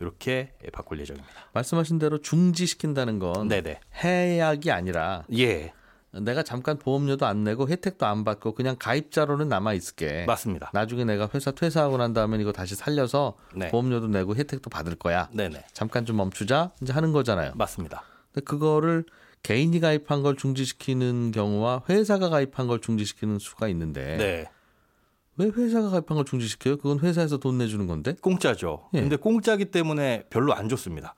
이렇게 0.00 0.52
바꿀 0.72 1.00
예정입니다. 1.00 1.32
말씀하신 1.52 1.98
대로 1.98 2.18
중지시킨다는 2.18 3.18
건 3.18 3.48
네네. 3.48 3.80
해약이 4.02 4.70
아니라 4.70 5.24
예 5.36 5.72
내가 6.20 6.42
잠깐 6.42 6.78
보험료도 6.78 7.26
안 7.26 7.44
내고 7.44 7.68
혜택도 7.68 8.06
안 8.06 8.24
받고 8.24 8.54
그냥 8.54 8.76
가입자로는 8.78 9.48
남아 9.48 9.74
있을게. 9.74 10.24
맞습니다. 10.26 10.70
나중에 10.72 11.04
내가 11.04 11.28
회사 11.34 11.50
퇴사하고 11.50 11.96
난 11.96 12.12
다음에 12.12 12.38
이거 12.38 12.52
다시 12.52 12.74
살려서 12.74 13.36
네. 13.54 13.68
보험료도 13.70 14.08
내고 14.08 14.36
혜택도 14.36 14.70
받을 14.70 14.94
거야. 14.94 15.28
네네 15.32 15.64
잠깐 15.72 16.04
좀 16.06 16.16
멈추자 16.16 16.72
이제 16.82 16.92
하는 16.92 17.12
거잖아요. 17.12 17.52
맞습니다. 17.54 18.02
근데 18.32 18.44
그거를 18.44 19.04
개인이 19.42 19.78
가입한 19.78 20.22
걸 20.22 20.36
중지시키는 20.36 21.32
경우와 21.32 21.82
회사가 21.88 22.30
가입한 22.30 22.66
걸 22.66 22.80
중지시키는 22.80 23.38
수가 23.38 23.68
있는데 23.68 24.16
네. 24.16 24.50
왜 25.36 25.48
회사가 25.48 25.90
가입한 25.90 26.16
걸 26.16 26.24
중지시켜요? 26.24 26.76
그건 26.76 27.00
회사에서 27.00 27.38
돈 27.38 27.58
내주는 27.58 27.86
건데. 27.86 28.14
공짜죠. 28.20 28.88
예. 28.94 29.00
근데 29.00 29.16
공짜기 29.16 29.66
때문에 29.66 30.24
별로 30.30 30.54
안 30.54 30.68
좋습니다. 30.68 31.14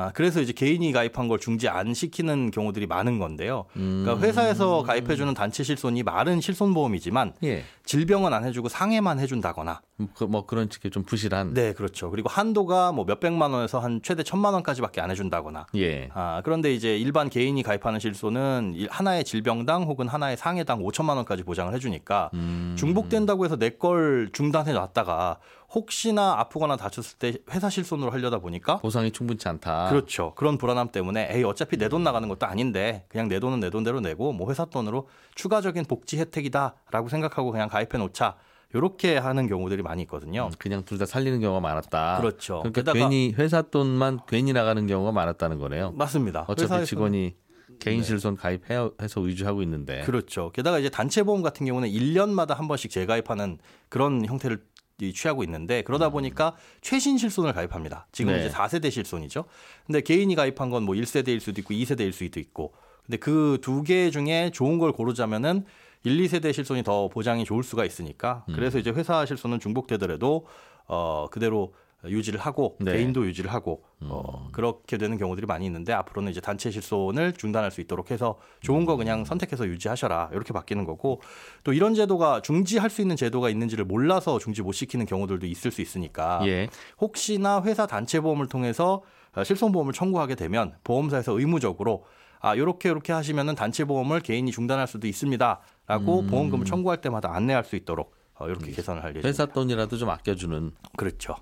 아, 0.00 0.10
그래서 0.14 0.40
이제 0.40 0.52
개인이 0.54 0.90
가입한 0.92 1.28
걸 1.28 1.38
중지 1.38 1.68
안 1.68 1.92
시키는 1.92 2.50
경우들이 2.52 2.86
많은 2.86 3.18
건데요. 3.18 3.66
음. 3.76 4.02
그러니까 4.04 4.26
회사에서 4.26 4.82
가입해주는 4.82 5.34
단체 5.34 5.62
실손이 5.62 6.02
말은 6.02 6.40
실손보험이지만 6.40 7.34
예. 7.44 7.64
질병은 7.84 8.32
안 8.32 8.44
해주고 8.44 8.68
상해만 8.70 9.18
해준다거나. 9.20 9.82
그, 10.14 10.24
뭐 10.24 10.46
그런 10.46 10.68
식의 10.70 10.90
좀 10.90 11.02
부실한. 11.02 11.52
네, 11.52 11.74
그렇죠. 11.74 12.10
그리고 12.10 12.30
한도가 12.30 12.92
뭐 12.92 13.04
몇백만 13.04 13.52
원에서 13.52 13.78
한 13.80 14.00
최대 14.02 14.22
천만 14.22 14.54
원까지밖에 14.54 15.02
안 15.02 15.10
해준다거나. 15.10 15.66
예. 15.76 16.08
아, 16.14 16.40
그런데 16.44 16.72
이제 16.72 16.96
일반 16.96 17.28
개인이 17.28 17.60
가입하는 17.62 18.00
실손은 18.00 18.72
일- 18.76 18.88
하나의 18.90 19.24
질병당 19.24 19.82
혹은 19.82 20.08
하나의 20.08 20.38
상해당 20.38 20.82
5천만 20.82 21.16
원까지 21.16 21.42
보장을 21.42 21.74
해주니까 21.74 22.30
음. 22.34 22.74
중복된다고 22.78 23.44
해서 23.44 23.56
내 23.56 23.70
걸 23.80 24.28
중단해 24.32 24.72
놨다가 24.72 25.38
혹시나 25.74 26.34
아프거나 26.40 26.76
다쳤을 26.76 27.18
때 27.18 27.34
회사 27.52 27.70
실손으로 27.70 28.10
하려다 28.10 28.38
보니까 28.38 28.78
보상이 28.78 29.10
충분치 29.12 29.48
않다. 29.48 29.88
그렇죠. 29.90 30.32
그런 30.34 30.58
불안함 30.58 30.88
때문에 30.88 31.28
에이 31.32 31.44
어차피 31.44 31.76
내 31.76 31.88
돈 31.88 32.02
나가는 32.04 32.28
것도 32.28 32.46
아닌데 32.46 33.04
그냥 33.08 33.28
내 33.28 33.40
돈은 33.40 33.58
내 33.60 33.68
돈대로 33.70 34.00
내고 34.00 34.32
뭐 34.32 34.48
회사 34.50 34.64
돈으로 34.64 35.08
추가적인 35.34 35.84
복지 35.86 36.18
혜택이다라고 36.18 37.08
생각하고 37.08 37.50
그냥 37.52 37.68
가입해 37.68 37.98
놓자. 37.98 38.36
요렇게 38.72 39.18
하는 39.18 39.48
경우들이 39.48 39.82
많이 39.82 40.02
있거든요. 40.02 40.46
음, 40.46 40.52
그냥 40.56 40.84
둘 40.84 40.96
다 40.98 41.04
살리는 41.04 41.40
경우가 41.40 41.58
많았다. 41.60 42.18
그렇죠. 42.20 42.62
그러니까 42.72 42.92
괜히 42.92 43.34
회사 43.36 43.62
돈만 43.62 44.20
괜히 44.28 44.52
나가는 44.52 44.86
경우가 44.86 45.10
많았다는 45.10 45.58
거네요. 45.58 45.90
맞습니다. 45.96 46.44
어차피 46.46 46.72
회사에서는- 46.72 46.86
직원이 46.86 47.34
개인 47.80 47.98
네. 47.98 48.04
실손 48.04 48.36
가입해서 48.36 48.92
의주하고 49.16 49.62
있는데. 49.62 50.02
그렇죠. 50.02 50.52
게다가 50.52 50.78
이제 50.78 50.88
단체 50.88 51.22
보험 51.24 51.42
같은 51.42 51.66
경우는 51.66 51.88
1년마다 51.88 52.54
한 52.54 52.68
번씩 52.68 52.90
재가입하는 52.92 53.58
그런 53.88 54.24
형태를 54.24 54.58
이 54.58 54.69
취하고 55.12 55.42
있는데 55.44 55.82
그러다 55.82 56.10
보니까 56.10 56.54
최신 56.80 57.18
실손을 57.18 57.52
가입합니다. 57.52 58.06
지금 58.12 58.32
음. 58.32 58.38
네. 58.38 58.46
이제 58.46 58.54
4세대 58.54 58.90
실손이죠. 58.90 59.44
근데 59.86 60.00
개인이 60.00 60.32
가입한 60.34 60.70
건 60.70 60.84
뭐 60.84 60.94
1세대일 60.94 61.40
수도 61.40 61.60
있고 61.60 61.74
2세대일 61.74 62.12
수도 62.12 62.38
있고. 62.40 62.72
근데 63.06 63.16
그 63.18 63.58
두 63.62 63.82
개 63.82 64.10
중에 64.10 64.50
좋은 64.52 64.78
걸 64.78 64.92
고르자면은 64.92 65.64
1, 66.04 66.16
2세대 66.22 66.52
실손이 66.52 66.82
더 66.82 67.08
보장이 67.08 67.44
좋을 67.44 67.62
수가 67.62 67.84
있으니까 67.84 68.44
음. 68.48 68.54
그래서 68.54 68.78
이제 68.78 68.90
회사 68.90 69.26
실손은 69.26 69.58
중복되더라도 69.60 70.46
어 70.86 71.26
그대로 71.30 71.74
유지를 72.04 72.40
하고 72.40 72.76
네. 72.80 72.92
음. 72.92 72.96
개인도 72.96 73.26
유지를 73.26 73.52
하고 73.52 73.84
어 74.00 74.48
그렇게 74.52 74.96
되는 74.96 75.18
경우들이 75.18 75.46
많이 75.46 75.66
있는데 75.66 75.92
앞으로는 75.92 76.30
이제 76.30 76.40
단체 76.40 76.70
실손을 76.70 77.34
중단할 77.34 77.70
수 77.70 77.80
있도록 77.80 78.10
해서 78.10 78.38
좋은 78.60 78.86
거 78.86 78.96
그냥 78.96 79.24
선택해서 79.24 79.66
유지하셔라 79.66 80.30
이렇게 80.32 80.52
바뀌는 80.52 80.84
거고 80.84 81.20
또 81.64 81.72
이런 81.72 81.94
제도가 81.94 82.40
중지할 82.40 82.88
수 82.88 83.02
있는 83.02 83.16
제도가 83.16 83.50
있는지를 83.50 83.84
몰라서 83.84 84.38
중지 84.38 84.62
못 84.62 84.72
시키는 84.72 85.06
경우들도 85.06 85.46
있을 85.46 85.70
수 85.70 85.82
있으니까 85.82 86.40
예. 86.46 86.68
혹시나 87.00 87.62
회사 87.62 87.86
단체 87.86 88.20
보험을 88.20 88.48
통해서 88.48 89.02
어, 89.34 89.44
실손보험을 89.44 89.92
청구하게 89.92 90.34
되면 90.34 90.74
보험사에서 90.84 91.38
의무적으로 91.38 92.04
아 92.40 92.56
요렇게 92.56 92.88
요렇게 92.88 93.12
하시면은 93.12 93.54
단체 93.54 93.84
보험을 93.84 94.20
개인이 94.20 94.50
중단할 94.50 94.86
수도 94.86 95.06
있습니다라고 95.06 96.20
음. 96.20 96.26
보험금을 96.26 96.64
청구할 96.64 97.02
때마다 97.02 97.34
안내할 97.34 97.64
수 97.64 97.76
있도록 97.76 98.08
어, 98.08 98.19
이렇게 98.48 98.70
개선을 98.72 99.02
할 99.02 99.10
예정입니다. 99.10 99.28
회사 99.28 99.46
돈이라도 99.46 99.96
좀 99.96 100.10
아껴주는 100.10 100.72
그렇죠. 100.96 101.36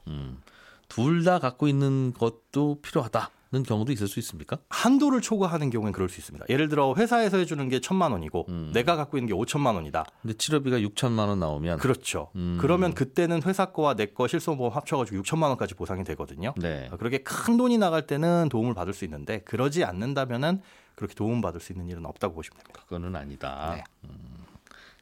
둘다 0.89 1.39
갖고 1.39 1.69
있는 1.69 2.13
것도 2.15 2.81
필요하다 2.83 3.31
는 3.51 3.63
경우도 3.63 3.93
있을 3.93 4.09
수 4.09 4.19
있습니까? 4.19 4.59
한도를 4.69 5.23
초과하는 5.23 5.71
경우엔 5.71 5.95
그럴 5.95 6.11
수 6.11 6.21
있습니다. 6.21 6.45
예를 6.51 6.69
들어 6.69 6.95
회사에서 6.95 7.39
해주는 7.39 7.67
게 7.71 7.81
천만 7.81 8.13
원이고 8.13 8.45
음. 8.51 8.73
내가 8.75 8.95
갖고 8.95 9.17
있는 9.17 9.27
게 9.29 9.33
오천만 9.33 9.75
원이다. 9.75 10.05
근데 10.21 10.35
치료비가 10.37 10.77
6천만 10.81 11.29
원 11.29 11.41
나오면 11.41 11.79
그렇죠. 11.79 12.29
음. 12.37 12.59
그러면 12.61 12.93
그때는 12.93 13.43
회사 13.45 13.73
거와 13.73 13.95
내 13.95 14.05
거 14.05 14.29
실손보험 14.29 14.75
합쳐가지고 14.75 15.23
6천만 15.23 15.45
원까지 15.45 15.77
보상이 15.77 16.05
되거든요. 16.05 16.53
네. 16.59 16.91
어, 16.93 16.99
그렇게 16.99 17.19
큰 17.23 17.57
돈이 17.57 17.79
나갈 17.79 18.07
때는 18.07 18.51
도움을 18.51 18.75
받을 18.75 18.93
수 18.93 19.07
있는데 19.07 19.39
그러지 19.47 19.83
않는다면은 19.83 20.61
그렇게 20.95 21.15
도움 21.15 21.41
받을 21.41 21.59
수 21.59 21.73
있는 21.73 21.89
일은 21.89 22.05
없다고 22.05 22.35
보시면 22.35 22.59
됩니다. 22.59 22.83
그거는 22.85 23.17
아니다. 23.17 23.77
네. 23.77 23.85
음, 24.11 24.38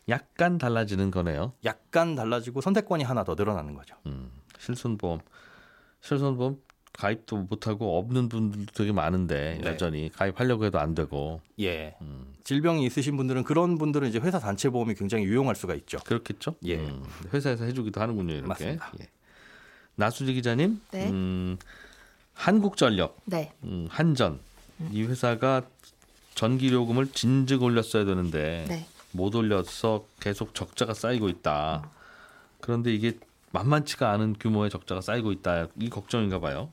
약간 0.08 0.58
달라지는 0.58 1.10
거네요. 1.10 1.52
약간 1.64 2.14
달라지고 2.14 2.60
선택권이 2.60 3.02
하나 3.02 3.24
더 3.24 3.34
늘어나는 3.34 3.74
거죠. 3.74 3.96
음, 4.06 4.30
실손보험, 4.58 5.20
실손보험 6.00 6.58
가입도 6.92 7.36
못하고 7.50 7.98
없는 7.98 8.28
분들도 8.28 8.72
되게 8.72 8.92
많은데 8.92 9.58
네. 9.62 9.68
여전히 9.68 10.10
가입하려고 10.10 10.64
해도 10.64 10.78
안 10.78 10.94
되고 10.94 11.40
예. 11.60 11.94
음, 12.00 12.32
질병이 12.44 12.86
있으신 12.86 13.16
분들은 13.16 13.44
그런 13.44 13.76
분들은 13.76 14.08
이제 14.08 14.18
회사 14.18 14.38
단체 14.38 14.70
보험이 14.70 14.94
굉장히 14.94 15.24
유용할 15.24 15.56
수가 15.56 15.74
있죠. 15.74 15.98
그렇겠죠. 15.98 16.54
예. 16.64 16.76
음, 16.76 17.04
회사에서 17.34 17.64
해주기도 17.64 18.00
하는군요. 18.00 18.32
이렇게. 18.32 18.48
맞습니다. 18.48 18.92
예. 19.00 19.08
나수지 19.96 20.34
기자님, 20.34 20.80
네. 20.92 21.08
음, 21.08 21.58
한국전력, 22.34 23.18
네. 23.24 23.52
음, 23.64 23.88
한전 23.90 24.40
이 24.92 25.02
회사가 25.02 25.62
전기요금을 26.34 27.12
진즉 27.12 27.62
올렸어야 27.62 28.04
되는데 28.04 28.66
네. 28.68 28.86
못 29.16 29.34
올려서 29.34 30.04
계속 30.20 30.54
적자가 30.54 30.94
쌓이고 30.94 31.28
있다. 31.28 31.90
그런데 32.60 32.94
이게 32.94 33.18
만만치가 33.52 34.10
않은 34.12 34.36
규모의 34.38 34.70
적자가 34.70 35.00
쌓이고 35.00 35.32
있다. 35.32 35.68
이 35.80 35.88
걱정인가 35.90 36.40
봐요. 36.40 36.70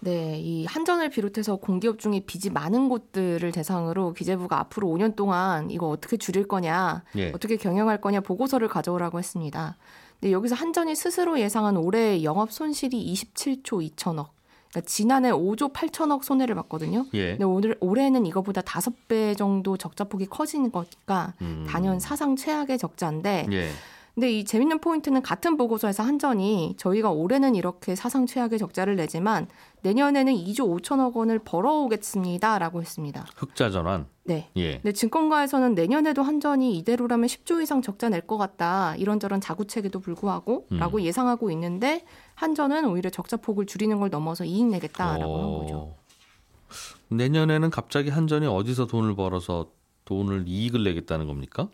네, 0.00 0.38
이 0.38 0.64
한전을 0.64 1.10
비롯해서 1.10 1.56
공기업 1.56 1.98
중에 1.98 2.20
빚이 2.20 2.50
많은 2.50 2.88
곳들을 2.88 3.50
대상으로 3.50 4.12
기재부가 4.12 4.60
앞으로 4.60 4.86
5년 4.88 5.16
동안 5.16 5.70
이거 5.70 5.88
어떻게 5.88 6.16
줄일 6.16 6.46
거냐, 6.46 7.02
예. 7.16 7.32
어떻게 7.34 7.56
경영할 7.56 8.00
거냐 8.00 8.20
보고서를 8.20 8.68
가져오라고 8.68 9.18
했습니다. 9.18 9.76
근데 10.20 10.32
여기서 10.32 10.54
한전이 10.54 10.94
스스로 10.94 11.40
예상한 11.40 11.76
올해 11.76 12.22
영업 12.22 12.52
손실이 12.52 13.12
27조 13.12 13.96
2천억. 13.96 14.37
그러니까 14.70 14.88
지난해 14.88 15.30
5조 15.30 15.72
8천억 15.72 16.22
손해를 16.22 16.54
봤거든요. 16.56 17.06
예. 17.14 17.30
근데 17.32 17.44
오늘 17.44 17.76
올해는 17.80 18.26
이거보다 18.26 18.60
다섯 18.60 18.92
배 19.08 19.34
정도 19.34 19.76
적자폭이 19.76 20.26
커지는 20.26 20.70
거니까 20.70 21.34
음. 21.40 21.66
단연 21.68 22.00
사상 22.00 22.36
최악의 22.36 22.78
적자인데 22.78 23.46
예. 23.50 23.70
근데 24.14 24.32
이 24.32 24.44
재밌는 24.44 24.80
포인트는 24.80 25.22
같은 25.22 25.56
보고서에서 25.56 26.02
한전이 26.02 26.74
저희가 26.76 27.10
올해는 27.12 27.54
이렇게 27.54 27.94
사상 27.94 28.26
최악의 28.26 28.58
적자를 28.58 28.96
내지만 28.96 29.46
내년에는 29.82 30.34
2조 30.34 30.80
5천억 30.82 31.14
원을 31.14 31.38
벌어오겠습니다라고 31.38 32.80
했습니다. 32.80 33.26
흑자 33.36 33.70
전환. 33.70 34.06
네. 34.24 34.48
예. 34.56 34.74
근데 34.78 34.92
증권가에서는 34.92 35.74
내년에도 35.74 36.22
한전이 36.22 36.76
이대로라면 36.78 37.26
10조 37.28 37.62
이상 37.62 37.80
적자 37.80 38.08
낼 38.08 38.22
것 38.26 38.36
같다. 38.36 38.94
이런저런 38.96 39.40
자구책에도 39.40 40.00
불구하고 40.00 40.66
음. 40.72 40.78
라고 40.78 41.00
예상하고 41.00 41.50
있는데 41.52 42.04
한전은 42.42 42.84
오히려 42.84 43.10
적자 43.10 43.36
폭을 43.36 43.66
줄이는 43.66 43.98
걸 43.98 44.10
넘어서 44.10 44.44
이익 44.44 44.66
내겠다라고 44.66 45.38
한 45.42 45.58
거죠. 45.58 45.76
어. 45.76 45.96
내년에는 47.08 47.70
갑자기 47.70 48.10
한전이 48.10 48.46
어디서 48.46 48.86
돈을 48.86 49.16
벌어서 49.16 49.70
돈을 50.04 50.44
이익을 50.46 50.84
내겠다는 50.84 51.26
겁니까? 51.26 51.68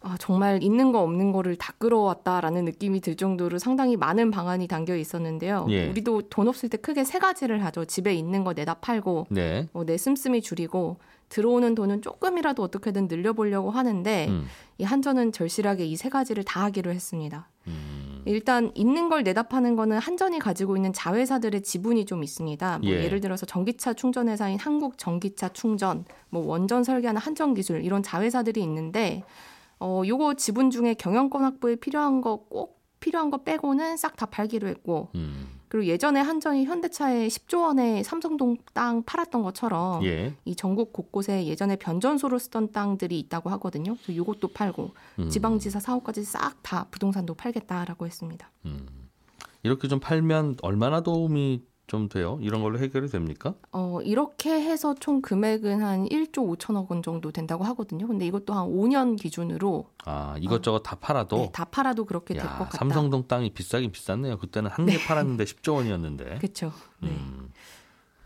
아, 0.00 0.16
정말 0.18 0.62
있는 0.62 0.90
거 0.92 1.02
없는 1.02 1.32
거를 1.32 1.56
다 1.56 1.74
끌어왔다라는 1.78 2.64
느낌이 2.64 3.00
들 3.00 3.16
정도로 3.16 3.58
상당히 3.58 3.96
많은 3.96 4.30
방안이 4.30 4.68
담겨 4.68 4.96
있었는데요. 4.96 5.66
예. 5.68 5.88
우리도 5.90 6.22
돈 6.30 6.48
없을 6.48 6.70
때 6.70 6.78
크게 6.78 7.04
세 7.04 7.18
가지를 7.18 7.62
하죠. 7.66 7.84
집에 7.84 8.14
있는 8.14 8.42
거 8.44 8.54
내다 8.54 8.74
팔고 8.74 9.26
네. 9.30 9.68
뭐 9.72 9.84
내 9.84 9.98
씀씀이 9.98 10.40
줄이고 10.40 10.96
들어오는 11.28 11.74
돈은 11.74 12.00
조금이라도 12.02 12.62
어떻게든 12.62 13.08
늘려보려고 13.08 13.70
하는데 13.70 14.28
음. 14.28 14.46
이 14.78 14.84
한전은 14.84 15.32
절실하게 15.32 15.84
이 15.84 15.96
세 15.96 16.08
가지를 16.08 16.44
다 16.44 16.62
하기로 16.62 16.92
했습니다. 16.92 17.48
음. 17.66 17.95
일단 18.26 18.70
있는 18.74 19.08
걸 19.08 19.22
내다 19.22 19.44
파는 19.44 19.76
거는 19.76 19.98
한전이 19.98 20.38
가지고 20.38 20.76
있는 20.76 20.92
자회사들의 20.92 21.62
지분이 21.62 22.04
좀 22.04 22.22
있습니다. 22.22 22.78
뭐 22.80 22.90
예. 22.90 23.04
예. 23.04 23.08
를 23.08 23.20
들어서 23.20 23.46
전기차 23.46 23.94
충전 23.94 24.28
회사인 24.28 24.58
한국 24.58 24.98
전기차 24.98 25.50
충전, 25.50 26.04
뭐 26.30 26.44
원전 26.46 26.84
설계하는 26.84 27.20
한전 27.20 27.54
기술 27.54 27.84
이런 27.84 28.02
자회사들이 28.02 28.60
있는데 28.62 29.22
어 29.78 30.02
요거 30.06 30.34
지분 30.34 30.70
중에 30.70 30.94
경영권 30.94 31.42
확보에 31.42 31.76
필요한 31.76 32.20
거 32.20 32.46
꼭 32.48 32.76
필요한 33.00 33.30
거 33.30 33.38
빼고는 33.38 33.96
싹 33.96 34.16
다 34.16 34.26
팔기로 34.26 34.66
했고 34.68 35.10
음. 35.14 35.46
그리고 35.68 35.86
예전에 35.86 36.20
한전이 36.20 36.64
현대차에 36.64 37.28
10조 37.28 37.62
원의 37.62 38.04
삼성동 38.04 38.56
땅 38.72 39.02
팔았던 39.02 39.42
것처럼 39.42 40.04
예. 40.04 40.34
이 40.44 40.54
전국 40.54 40.92
곳곳에 40.92 41.46
예전에 41.46 41.76
변전소로 41.76 42.38
쓰던 42.38 42.72
땅들이 42.72 43.18
있다고 43.20 43.50
하거든요. 43.50 43.96
그래서 43.96 44.16
요것도 44.16 44.48
팔고 44.48 44.90
음. 45.18 45.28
지방지사 45.28 45.80
사업까지 45.80 46.24
싹 46.24 46.56
다 46.62 46.86
부동산도 46.90 47.34
팔겠다라고 47.34 48.06
했습니다. 48.06 48.50
음. 48.64 48.86
이렇게 49.62 49.88
좀 49.88 50.00
팔면 50.00 50.56
얼마나 50.62 51.00
도움이 51.00 51.62
좀 51.86 52.08
돼요? 52.08 52.38
이런 52.40 52.62
걸로 52.62 52.78
해결이 52.78 53.08
됩니까? 53.08 53.54
어, 53.70 54.00
이렇게 54.02 54.50
해서 54.50 54.94
총 54.98 55.22
금액은 55.22 55.82
한 55.82 56.04
1조 56.08 56.56
5천억 56.58 56.90
원 56.90 57.02
정도 57.02 57.30
된다고 57.30 57.62
하거든요. 57.64 58.08
근데 58.08 58.26
이것도 58.26 58.54
한 58.54 58.66
5년 58.68 59.16
기준으로 59.20 59.88
아 60.04 60.34
이것저것 60.40 60.80
다 60.80 60.96
팔아도 60.96 61.36
네, 61.36 61.50
다 61.52 61.64
팔아도 61.64 62.04
그렇게 62.04 62.34
될것 62.34 62.50
야, 62.50 62.58
같다. 62.58 62.78
삼성동 62.78 63.28
땅이 63.28 63.50
비싸긴 63.50 63.92
비쌌네요. 63.92 64.38
그때는 64.38 64.70
한개 64.70 64.98
팔았는데 64.98 65.44
10조 65.44 65.74
원이었는데. 65.76 66.38
그렇죠. 66.42 66.72
네. 67.00 67.10
음. 67.10 67.50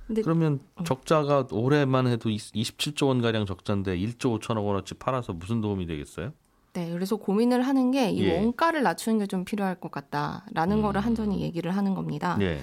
근데 0.06 0.22
그러면 0.22 0.60
적자가 0.84 1.46
올해만 1.52 2.06
해도 2.08 2.30
27조 2.30 3.08
원 3.08 3.20
가량 3.22 3.46
적자인데 3.46 3.96
1조 3.98 4.40
5천억 4.40 4.66
원어치 4.66 4.94
팔아서 4.94 5.34
무슨 5.34 5.60
도움이 5.60 5.86
되겠어요? 5.86 6.32
네, 6.72 6.90
그래서 6.92 7.16
고민을 7.16 7.62
하는 7.62 7.90
게이 7.90 8.20
예. 8.22 8.38
원가를 8.38 8.82
낮추는 8.82 9.18
게 9.18 9.26
좀 9.26 9.44
필요할 9.44 9.74
것 9.80 9.90
같다라는 9.90 10.78
음. 10.78 10.82
거를 10.82 11.00
한전이 11.02 11.42
얘기를 11.42 11.76
하는 11.76 11.94
겁니다. 11.94 12.38
예. 12.40 12.60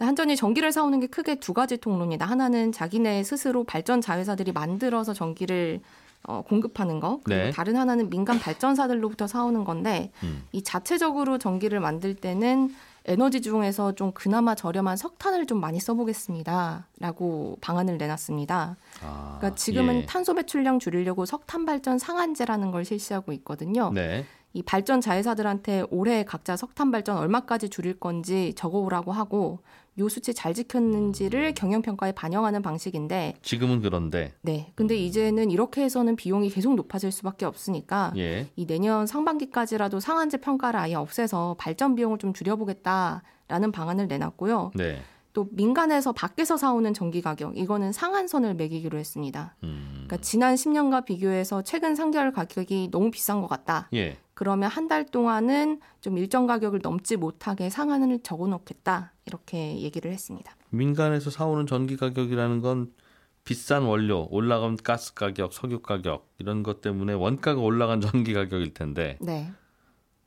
한전이 0.00 0.36
전기를 0.36 0.72
사오는 0.72 1.00
게 1.00 1.06
크게 1.06 1.36
두 1.36 1.52
가지 1.52 1.76
통로입니다. 1.76 2.26
하나는 2.26 2.72
자기네 2.72 3.22
스스로 3.22 3.64
발전 3.64 4.00
자회사들이 4.00 4.52
만들어서 4.52 5.12
전기를 5.12 5.80
어, 6.22 6.42
공급하는 6.42 7.00
거. 7.00 7.20
그리고 7.24 7.42
네. 7.44 7.50
다른 7.50 7.76
하나는 7.76 8.10
민간 8.10 8.38
발전사들로부터 8.38 9.26
사오는 9.26 9.64
건데 9.64 10.12
음. 10.22 10.44
이 10.52 10.62
자체적으로 10.62 11.38
전기를 11.38 11.80
만들 11.80 12.14
때는 12.14 12.74
에너지 13.06 13.40
중에서 13.40 13.92
좀 13.94 14.12
그나마 14.12 14.54
저렴한 14.54 14.98
석탄을 14.98 15.46
좀 15.46 15.58
많이 15.60 15.80
써보겠습니다라고 15.80 17.56
방안을 17.62 17.96
내놨습니다. 17.96 18.76
아, 19.02 19.36
그러니까 19.38 19.56
지금은 19.56 19.96
예. 20.02 20.06
탄소 20.06 20.34
배출량 20.34 20.78
줄이려고 20.78 21.24
석탄 21.24 21.64
발전 21.64 21.98
상한제라는 21.98 22.70
걸 22.70 22.84
실시하고 22.84 23.32
있거든요. 23.32 23.90
네. 23.94 24.26
이 24.52 24.62
발전 24.62 25.00
자회사들한테 25.00 25.84
올해 25.90 26.24
각자 26.24 26.56
석탄 26.56 26.90
발전 26.90 27.16
얼마까지 27.16 27.68
줄일 27.68 27.98
건지 27.98 28.52
적어오라고 28.56 29.12
하고 29.12 29.60
요 29.98 30.08
수치 30.08 30.34
잘 30.34 30.54
지켰는지를 30.54 31.54
경영 31.54 31.82
평가에 31.82 32.12
반영하는 32.12 32.62
방식인데 32.62 33.34
지금은 33.42 33.80
그런데 33.80 34.32
네. 34.40 34.72
근데 34.74 34.96
이제는 34.96 35.50
이렇게 35.50 35.82
해서는 35.82 36.16
비용이 36.16 36.48
계속 36.50 36.74
높아질 36.74 37.12
수밖에 37.12 37.44
없으니까 37.44 38.12
예. 38.16 38.48
이 38.56 38.66
내년 38.66 39.06
상반기까지라도 39.06 40.00
상한제 40.00 40.38
평가를 40.38 40.80
아예 40.80 40.94
없애서 40.94 41.56
발전 41.58 41.94
비용을 41.94 42.18
좀 42.18 42.32
줄여보겠다라는 42.32 43.72
방안을 43.72 44.08
내놨고요. 44.08 44.72
네. 44.74 45.00
또 45.32 45.48
민간에서 45.52 46.12
밖에서 46.12 46.56
사오는 46.56 46.92
전기 46.92 47.22
가격 47.22 47.56
이거는 47.56 47.92
상한선을 47.92 48.54
매기기로 48.54 48.98
했습니다. 48.98 49.54
음. 49.62 49.90
그러니까 50.06 50.16
지난 50.18 50.54
10년과 50.56 51.04
비교해서 51.04 51.62
최근 51.62 51.94
3개월 51.94 52.32
가격이 52.34 52.88
너무 52.90 53.10
비싼 53.10 53.40
것 53.40 53.46
같다. 53.46 53.88
예. 53.92 54.16
그러면 54.40 54.70
한 54.70 54.88
달 54.88 55.04
동안은 55.04 55.80
좀 56.00 56.16
일정 56.16 56.46
가격을 56.46 56.80
넘지 56.82 57.16
못하게 57.18 57.68
상한을 57.68 58.20
적어 58.22 58.46
놓겠다 58.46 59.12
이렇게 59.26 59.78
얘기를 59.82 60.10
했습니다. 60.10 60.56
민간에서 60.70 61.28
사오는 61.28 61.66
전기 61.66 61.98
가격이라는 61.98 62.62
건 62.62 62.90
비싼 63.44 63.82
원료, 63.82 64.26
올라간 64.30 64.78
가스 64.82 65.12
가격, 65.12 65.52
석유 65.52 65.80
가격 65.80 66.26
이런 66.38 66.62
것 66.62 66.80
때문에 66.80 67.12
원가가 67.12 67.60
올라간 67.60 68.00
전기 68.00 68.32
가격일 68.32 68.72
텐데 68.72 69.18
네, 69.20 69.52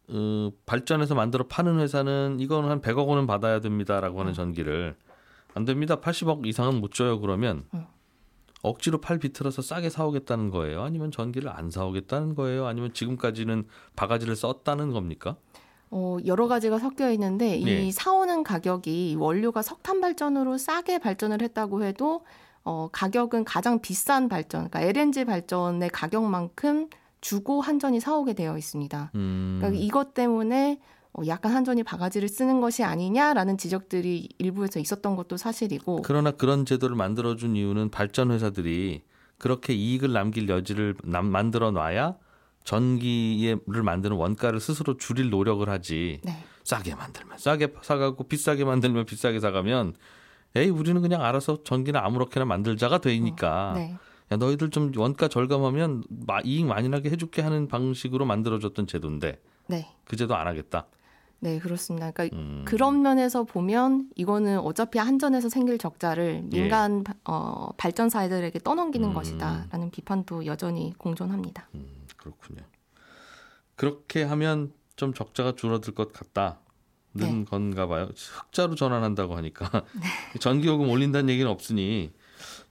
어, 0.10 0.52
발전해서 0.68 1.16
만들어 1.16 1.48
파는 1.48 1.80
회사는 1.80 2.38
이거는 2.40 2.70
한 2.70 2.82
100억 2.82 3.08
원은 3.08 3.26
받아야 3.26 3.62
됩니다라고 3.62 4.20
하는 4.20 4.34
전기를 4.34 4.96
안 5.56 5.66
됩니다. 5.66 5.96
80억 6.00 6.46
이상은 6.46 6.80
못 6.82 6.94
줘요. 6.94 7.20
그러면 7.20 7.66
음. 7.74 7.86
억지로 8.64 9.00
팔 9.00 9.20
비틀어서 9.20 9.62
싸게 9.62 9.90
사오겠다는 9.90 10.50
거예요? 10.50 10.82
아니면 10.82 11.12
전기를 11.12 11.50
안 11.50 11.70
사오겠다는 11.70 12.34
거예요? 12.34 12.66
아니면 12.66 12.94
지금까지는 12.94 13.66
바가지를 13.96 14.36
썼다는 14.36 14.92
겁니까? 14.92 15.36
어, 15.92 16.18
여러 16.26 16.48
가지가 16.48 16.80
섞여 16.80 17.12
있는데 17.12 17.58
이 17.58 17.68
예. 17.68 17.92
사오는 17.92 18.42
가격이 18.44 19.18
원료가 19.20 19.62
석탄 19.62 20.02
발전으로 20.02 20.58
싸게 20.58 20.98
발전을 20.98 21.42
했다고 21.42 21.84
해도 21.84 22.26
어, 22.64 22.88
가격은 22.92 23.44
가장 23.44 23.82
비싼 23.82 24.30
발전, 24.30 24.70
그러니까 24.70 24.82
LNG 24.82 25.26
발전의 25.26 25.90
가격만큼 25.90 26.88
주고 27.20 27.62
한전이 27.62 28.00
사오게 28.00 28.34
되어 28.34 28.58
있습니다. 28.58 29.12
음. 29.16 29.58
그러니까 29.60 29.84
이것 29.84 30.14
때문에 30.14 30.80
어, 30.80 31.03
약간 31.28 31.54
한전이 31.54 31.84
바가지를 31.84 32.28
쓰는 32.28 32.60
것이 32.60 32.84
아니냐라는 32.84 33.58
지적들이 33.58 34.30
일부에서 34.40 34.80
있었던 34.80 35.16
것도 35.16 35.38
사실이고. 35.38 36.02
그러나 36.04 36.32
그런 36.32 36.66
제도를 36.66 36.96
만들어준 36.96 37.56
이유는 37.56 37.90
발전 37.92 38.32
회사들이 38.32 39.04
그렇게 39.38 39.74
이익을 39.74 40.12
남길 40.12 40.50
여지를 40.50 40.96
남, 41.04 41.26
만들어 41.28 41.72
놔야 41.72 42.16
전기를 42.64 43.84
만드는 43.84 44.16
원가를 44.16 44.60
스스로 44.60 44.98
줄일 44.98 45.30
노력을 45.30 45.68
하지. 45.70 46.20
네. 46.24 46.44
싸게 46.64 46.96
만들면 46.96 47.38
싸게 47.40 47.74
사가고 47.82 48.24
비싸게 48.24 48.64
만들면 48.64 49.06
비싸게 49.06 49.42
사가면 49.42 49.96
에이 50.56 50.70
우리는 50.70 51.02
그냥 51.02 51.22
알아서 51.22 51.62
전기는 51.64 52.00
아무렇게나 52.00 52.46
만들자가 52.46 53.00
되니까 53.00 53.74
네. 53.76 53.98
야 54.32 54.38
너희들 54.38 54.70
좀 54.70 54.90
원가 54.96 55.28
절감하면 55.28 56.06
마- 56.26 56.40
이익 56.46 56.66
많이 56.66 56.88
나게 56.88 57.10
해줄게 57.10 57.42
하는 57.42 57.68
방식으로 57.68 58.24
만들어졌던 58.26 58.88
제도인데 58.88 59.42
네. 59.68 59.90
그 60.06 60.16
제도 60.16 60.36
안 60.38 60.48
하겠다. 60.48 60.88
네, 61.44 61.60
그렇습니다. 61.60 62.10
그러니까 62.12 62.38
음. 62.38 62.64
그런 62.66 63.02
면에서 63.02 63.44
보면 63.44 64.10
이거는 64.16 64.60
어차피 64.60 64.98
한전에서 64.98 65.50
생길 65.50 65.78
적자를 65.78 66.46
예. 66.54 66.62
민간 66.62 67.04
어, 67.26 67.70
발전사들에게 67.76 68.60
떠넘기는 68.60 69.10
음. 69.10 69.14
것이다라는 69.14 69.92
비판도 69.92 70.46
여전히 70.46 70.94
공존합니다. 70.98 71.68
음, 71.76 72.06
그렇군요. 72.16 72.62
그렇게 73.76 74.24
하면 74.24 74.72
좀 74.96 75.14
적자가 75.14 75.56
줄어들 75.58 75.94
것 75.94 76.14
같다는 76.14 76.56
네. 77.12 77.44
건가 77.44 77.88
봐요. 77.88 78.08
흑자로 78.16 78.76
전환한다고 78.76 79.36
하니까 79.36 79.70
전기요금 80.40 80.88
올린다는 80.90 81.30
얘기는 81.30 81.50
없으니 81.52 82.14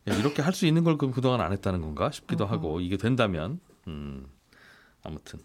야, 0.09 0.15
이렇게 0.15 0.41
할 0.41 0.55
수 0.55 0.65
있는 0.65 0.83
걸 0.83 0.97
그럼 0.97 1.13
그동안 1.13 1.43
안 1.43 1.53
했다는 1.53 1.83
건가 1.83 2.11
싶기도 2.11 2.47
하고 2.47 2.81
이게 2.81 2.97
된다면 2.97 3.61
음, 3.87 4.27
아무튼 5.03 5.41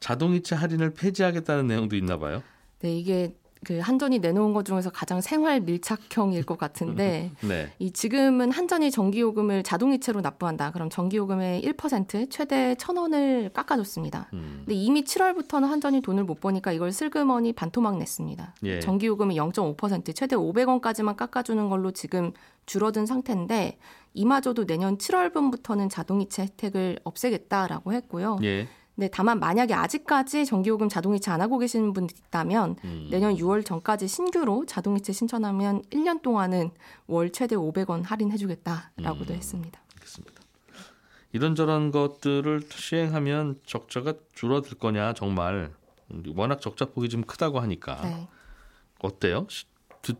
자동이체 0.00 0.56
할인을 0.56 0.92
폐지하겠다는 0.94 1.68
내용도 1.68 1.94
있나 1.94 2.18
봐요. 2.18 2.42
네, 2.84 2.98
이게 2.98 3.34
그 3.64 3.78
한전이 3.78 4.18
내놓은 4.18 4.52
것 4.52 4.66
중에서 4.66 4.90
가장 4.90 5.22
생활 5.22 5.62
밀착형일 5.62 6.44
것 6.44 6.58
같은데 6.58 7.30
네. 7.40 7.72
이 7.78 7.90
지금은 7.90 8.52
한전이 8.52 8.90
전기요금을 8.90 9.62
자동이체로 9.62 10.20
납부한다. 10.20 10.70
그럼 10.72 10.90
전기요금의 10.90 11.62
1% 11.62 12.30
최대 12.30 12.74
1,000원을 12.74 13.54
깎아줬습니다. 13.54 14.28
음, 14.34 14.64
근데 14.66 14.74
이미 14.74 15.02
7월부터는 15.04 15.62
한전이 15.68 16.02
돈을 16.02 16.24
못 16.24 16.40
버니까 16.40 16.72
이걸 16.72 16.92
슬그머니 16.92 17.54
반토막 17.54 17.96
냈습니다. 17.96 18.54
예. 18.64 18.80
전기요금이 18.80 19.34
0.5% 19.34 20.14
최대 20.14 20.36
500원까지만 20.36 21.16
깎아주는 21.16 21.70
걸로 21.70 21.90
지금 21.90 22.32
줄어든 22.66 23.06
상태인데 23.06 23.78
이마저도 24.12 24.66
내년 24.66 24.98
7월분부터는 24.98 25.88
자동이체 25.88 26.42
혜택을 26.42 26.98
없애겠다라고 27.02 27.94
했고요. 27.94 28.36
예. 28.42 28.68
네, 28.96 29.08
다만 29.12 29.40
만약에 29.40 29.74
아직까지 29.74 30.46
전기요금 30.46 30.88
자동이체 30.88 31.30
안 31.30 31.40
하고 31.40 31.58
계시는 31.58 31.92
분 31.92 32.04
있다면 32.04 32.76
음, 32.84 33.08
내년 33.10 33.34
6월 33.34 33.64
전까지 33.64 34.06
신규로 34.06 34.66
자동이체 34.66 35.12
신청하면 35.12 35.82
1년 35.90 36.22
동안은 36.22 36.70
월 37.08 37.32
최대 37.32 37.56
500원 37.56 38.04
할인해주겠다라고도 38.04 39.34
음. 39.34 39.36
했습니다. 39.36 39.80
알겠습니다. 39.94 40.42
이런저런 41.32 41.90
것들을 41.90 42.62
시행하면 42.70 43.60
적자가 43.66 44.14
줄어들 44.34 44.78
거냐 44.78 45.14
정말 45.14 45.72
워낙 46.36 46.60
적자 46.60 46.84
폭이 46.84 47.08
좀 47.08 47.22
크다고 47.22 47.58
하니까 47.58 48.00
네. 48.02 48.28
어때요? 49.00 49.48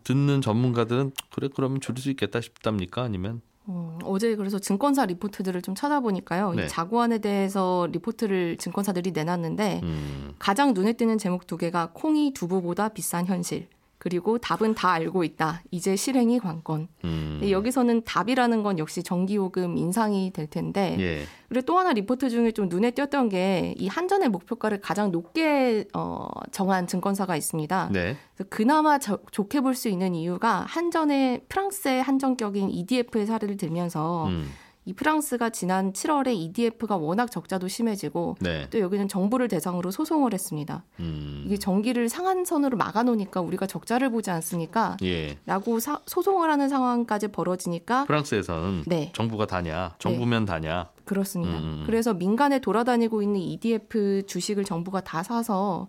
듣는 0.03 0.41
전문가들은 0.41 1.13
그래 1.33 1.49
그러면 1.55 1.81
줄일 1.81 2.03
수 2.03 2.11
있겠다 2.11 2.41
싶답니까? 2.41 3.03
아니면 3.03 3.43
음, 3.69 3.99
어제 4.05 4.37
그래서 4.37 4.59
증권사 4.59 5.07
리포트들을 5.07 5.63
좀 5.63 5.75
찾아보니까요. 5.75 6.53
네. 6.55 6.65
이 6.65 6.69
자구안에 6.69 7.19
대해서 7.19 7.89
리포트를 7.91 8.59
증권사들이 8.59 9.13
내놨는데 9.13 9.81
음, 9.83 10.35
가장 10.39 10.75
눈에 10.75 10.93
띄는 10.93 11.19
제목 11.19 11.47
두 11.47 11.57
개가 11.57 11.91
콩이 11.95 12.35
두부보다 12.35 12.91
비싼 12.91 13.27
현실. 13.27 13.69
그리고 14.05 14.37
답은 14.37 14.75
다 14.75 14.91
알고 14.93 15.25
있다. 15.25 15.63
이제 15.71 15.97
실행이 15.97 16.39
관건. 16.39 16.89
음, 17.05 17.37
근데 17.41 17.51
여기서는 17.51 18.05
답이라는 18.05 18.63
건 18.63 18.79
역시 18.79 19.03
전기요금 19.03 19.79
인상이 19.79 20.31
될 20.31 20.47
텐데 20.47 20.95
예, 21.01 21.23
그리고 21.49 21.65
또 21.65 21.79
하나 21.79 21.91
리포트 21.95 22.29
중에 22.29 22.53
좀 22.53 22.69
눈에 22.69 22.91
띄었던 22.91 23.31
게 23.31 23.75
이 23.79 23.89
한전의 23.89 24.29
목표가를 24.29 24.83
가장 24.83 25.11
높게 25.11 25.87
어, 25.95 26.29
정한 26.53 26.87
증권사가 26.87 27.35
있습니다. 27.35 27.89
네, 27.93 28.17
그래서 28.37 28.49
그나마 28.51 28.99
저- 28.99 29.19
좋게 29.31 29.63
볼 29.63 29.75
수 29.75 29.89
있는 29.89 30.15
이유가 30.15 30.67
한전의 30.69 31.45
프랑스의 31.49 32.03
한전격인 32.03 32.69
EDF의 32.71 33.25
사례를 33.25 33.57
들면서 33.57 34.27
음, 34.27 34.51
이 34.87 34.93
프랑스가 34.93 35.49
지난 35.51 35.93
7월에 35.95 36.35
EDF가 36.35 36.97
워낙 36.97 37.31
적자도 37.31 37.69
심해지고 37.69 38.37
네, 38.41 38.69
또 38.71 38.79
여기는 38.81 39.09
정부를 39.09 39.49
대상으로 39.49 39.91
소송을 39.91 40.35
했습니다. 40.35 40.85
음, 41.01 41.45
이게 41.47 41.57
전기를 41.57 42.09
상한선으로 42.11 42.77
막아놓으니까 42.77 43.41
우리가 43.41 43.67
적자를 43.67 44.11
보지 44.11 44.31
않습니까? 44.31 44.97
예. 45.03 45.39
라고 45.47 45.81
사- 45.81 46.01
소송을 46.07 46.51
하는 46.51 46.69
상황까지 46.69 47.29
벌어지니까 47.29 48.05
프랑스에서는 48.05 48.85
네. 48.87 49.11
정부가 49.15 49.47
다냐, 49.47 49.95
정부면 49.99 50.45
다냐, 50.45 50.91
그렇습니다. 51.07 51.57
음, 51.59 51.63
음. 51.65 51.83
그래서 51.87 52.13
민간에 52.13 52.59
돌아다니고 52.59 53.23
있는 53.23 53.41
EDF 53.41 54.25
주식을 54.27 54.65
정부가 54.65 55.01
다 55.01 55.23
사서 55.23 55.89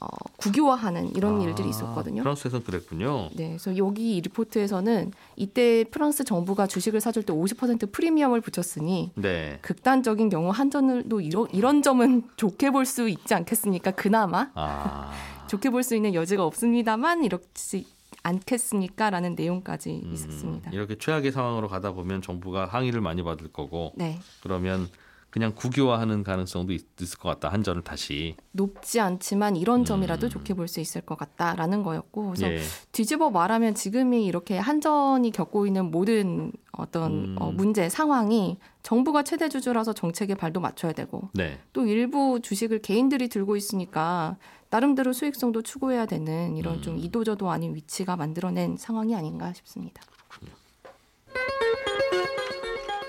어, 0.00 0.06
국유화하는 0.38 1.14
이런 1.14 1.40
아, 1.40 1.44
일들이 1.44 1.68
있었거든요. 1.68 2.22
프랑스에서는 2.22 2.64
그랬군요. 2.64 3.28
네, 3.34 3.48
그래서 3.48 3.76
여기 3.76 4.16
이 4.16 4.20
리포트에서는 4.22 5.12
이때 5.36 5.84
프랑스 5.90 6.24
정부가 6.24 6.66
주식을 6.66 7.00
사줄 7.00 7.22
때 7.24 7.32
50% 7.32 7.92
프리미엄을 7.92 8.40
붙였으니 8.40 9.12
네, 9.16 9.58
극단적인 9.60 10.30
경우 10.30 10.50
한전도 10.50 11.20
이런, 11.20 11.48
이런 11.52 11.82
점은 11.82 12.22
좋게 12.36 12.70
볼 12.70 12.86
수 12.86 13.08
있지 13.08 13.34
않겠습니까? 13.34 13.90
그나마 13.90 14.50
아, 14.54 15.12
좋게 15.48 15.68
볼 15.70 15.82
수 15.82 15.94
있는 15.94 16.14
여지가 16.14 16.44
없습니다만 16.46 17.24
이렇지 17.24 17.86
않겠습니까?라는 18.22 19.34
내용까지 19.34 20.00
음, 20.04 20.12
있었습니다. 20.14 20.70
이렇게 20.72 20.96
최악의 20.96 21.32
상황으로 21.32 21.68
가다 21.68 21.92
보면 21.92 22.22
정부가 22.22 22.66
항의를 22.66 23.00
많이 23.00 23.22
받을 23.22 23.48
거고 23.52 23.92
네, 23.96 24.18
그러면 24.42 24.88
그냥 25.30 25.52
국유화하는 25.54 26.24
가능성도 26.24 26.72
있, 26.72 26.84
을 27.00 27.18
것 27.18 27.28
같다. 27.28 27.48
한전을 27.52 27.82
다시. 27.82 28.36
높지 28.52 29.00
않지만 29.00 29.56
이런 29.56 29.84
점이라도 29.84 30.26
음. 30.26 30.30
좋게 30.30 30.54
볼 30.54 30.66
수 30.68 30.80
있을 30.80 31.00
것 31.00 31.16
같다라는 31.18 31.82
거였고 31.82 32.26
그래서 32.30 32.52
예. 32.52 32.60
뒤집어 32.92 33.30
말하면 33.30 33.74
지금이 33.74 34.24
이렇게 34.26 34.58
한전이 34.58 35.30
겪고 35.32 35.66
있는 35.66 35.90
모든 35.90 36.52
어떤 36.72 37.12
음. 37.12 37.36
어, 37.40 37.50
문제 37.50 37.88
상황이 37.88 38.58
정부가 38.82 39.22
최대 39.22 39.48
주주라서 39.48 39.92
정책에 39.92 40.34
발도 40.34 40.60
맞춰야 40.60 40.92
되고 40.92 41.28
네. 41.34 41.58
또 41.72 41.86
일부 41.86 42.40
주식을 42.42 42.80
개인들이 42.82 43.28
들고 43.28 43.56
있으니까 43.56 44.36
나름대로 44.70 45.12
수익성도 45.12 45.62
추구해야 45.62 46.06
되는 46.06 46.56
이런 46.56 46.76
음. 46.76 46.82
좀 46.82 46.98
이도저도 46.98 47.50
아닌 47.50 47.74
위치가 47.74 48.16
만들어낸 48.16 48.76
상황이 48.76 49.14
아닌가 49.16 49.52
싶습니다. 49.52 50.02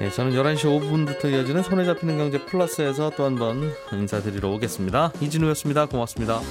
네, 0.02 0.10
저는 0.10 0.32
11시 0.32 0.62
5분부터 0.64 1.32
이어지는 1.32 1.62
손에 1.62 1.86
잡히는 1.86 2.18
경제 2.18 2.44
플러스에서 2.44 3.12
또 3.12 3.24
한 3.26 3.36
번 3.36 3.72
인사드리러 3.94 4.50
오겠습니다. 4.50 5.12
이진우였습니다. 5.22 5.86
고맙습니다. 5.86 6.42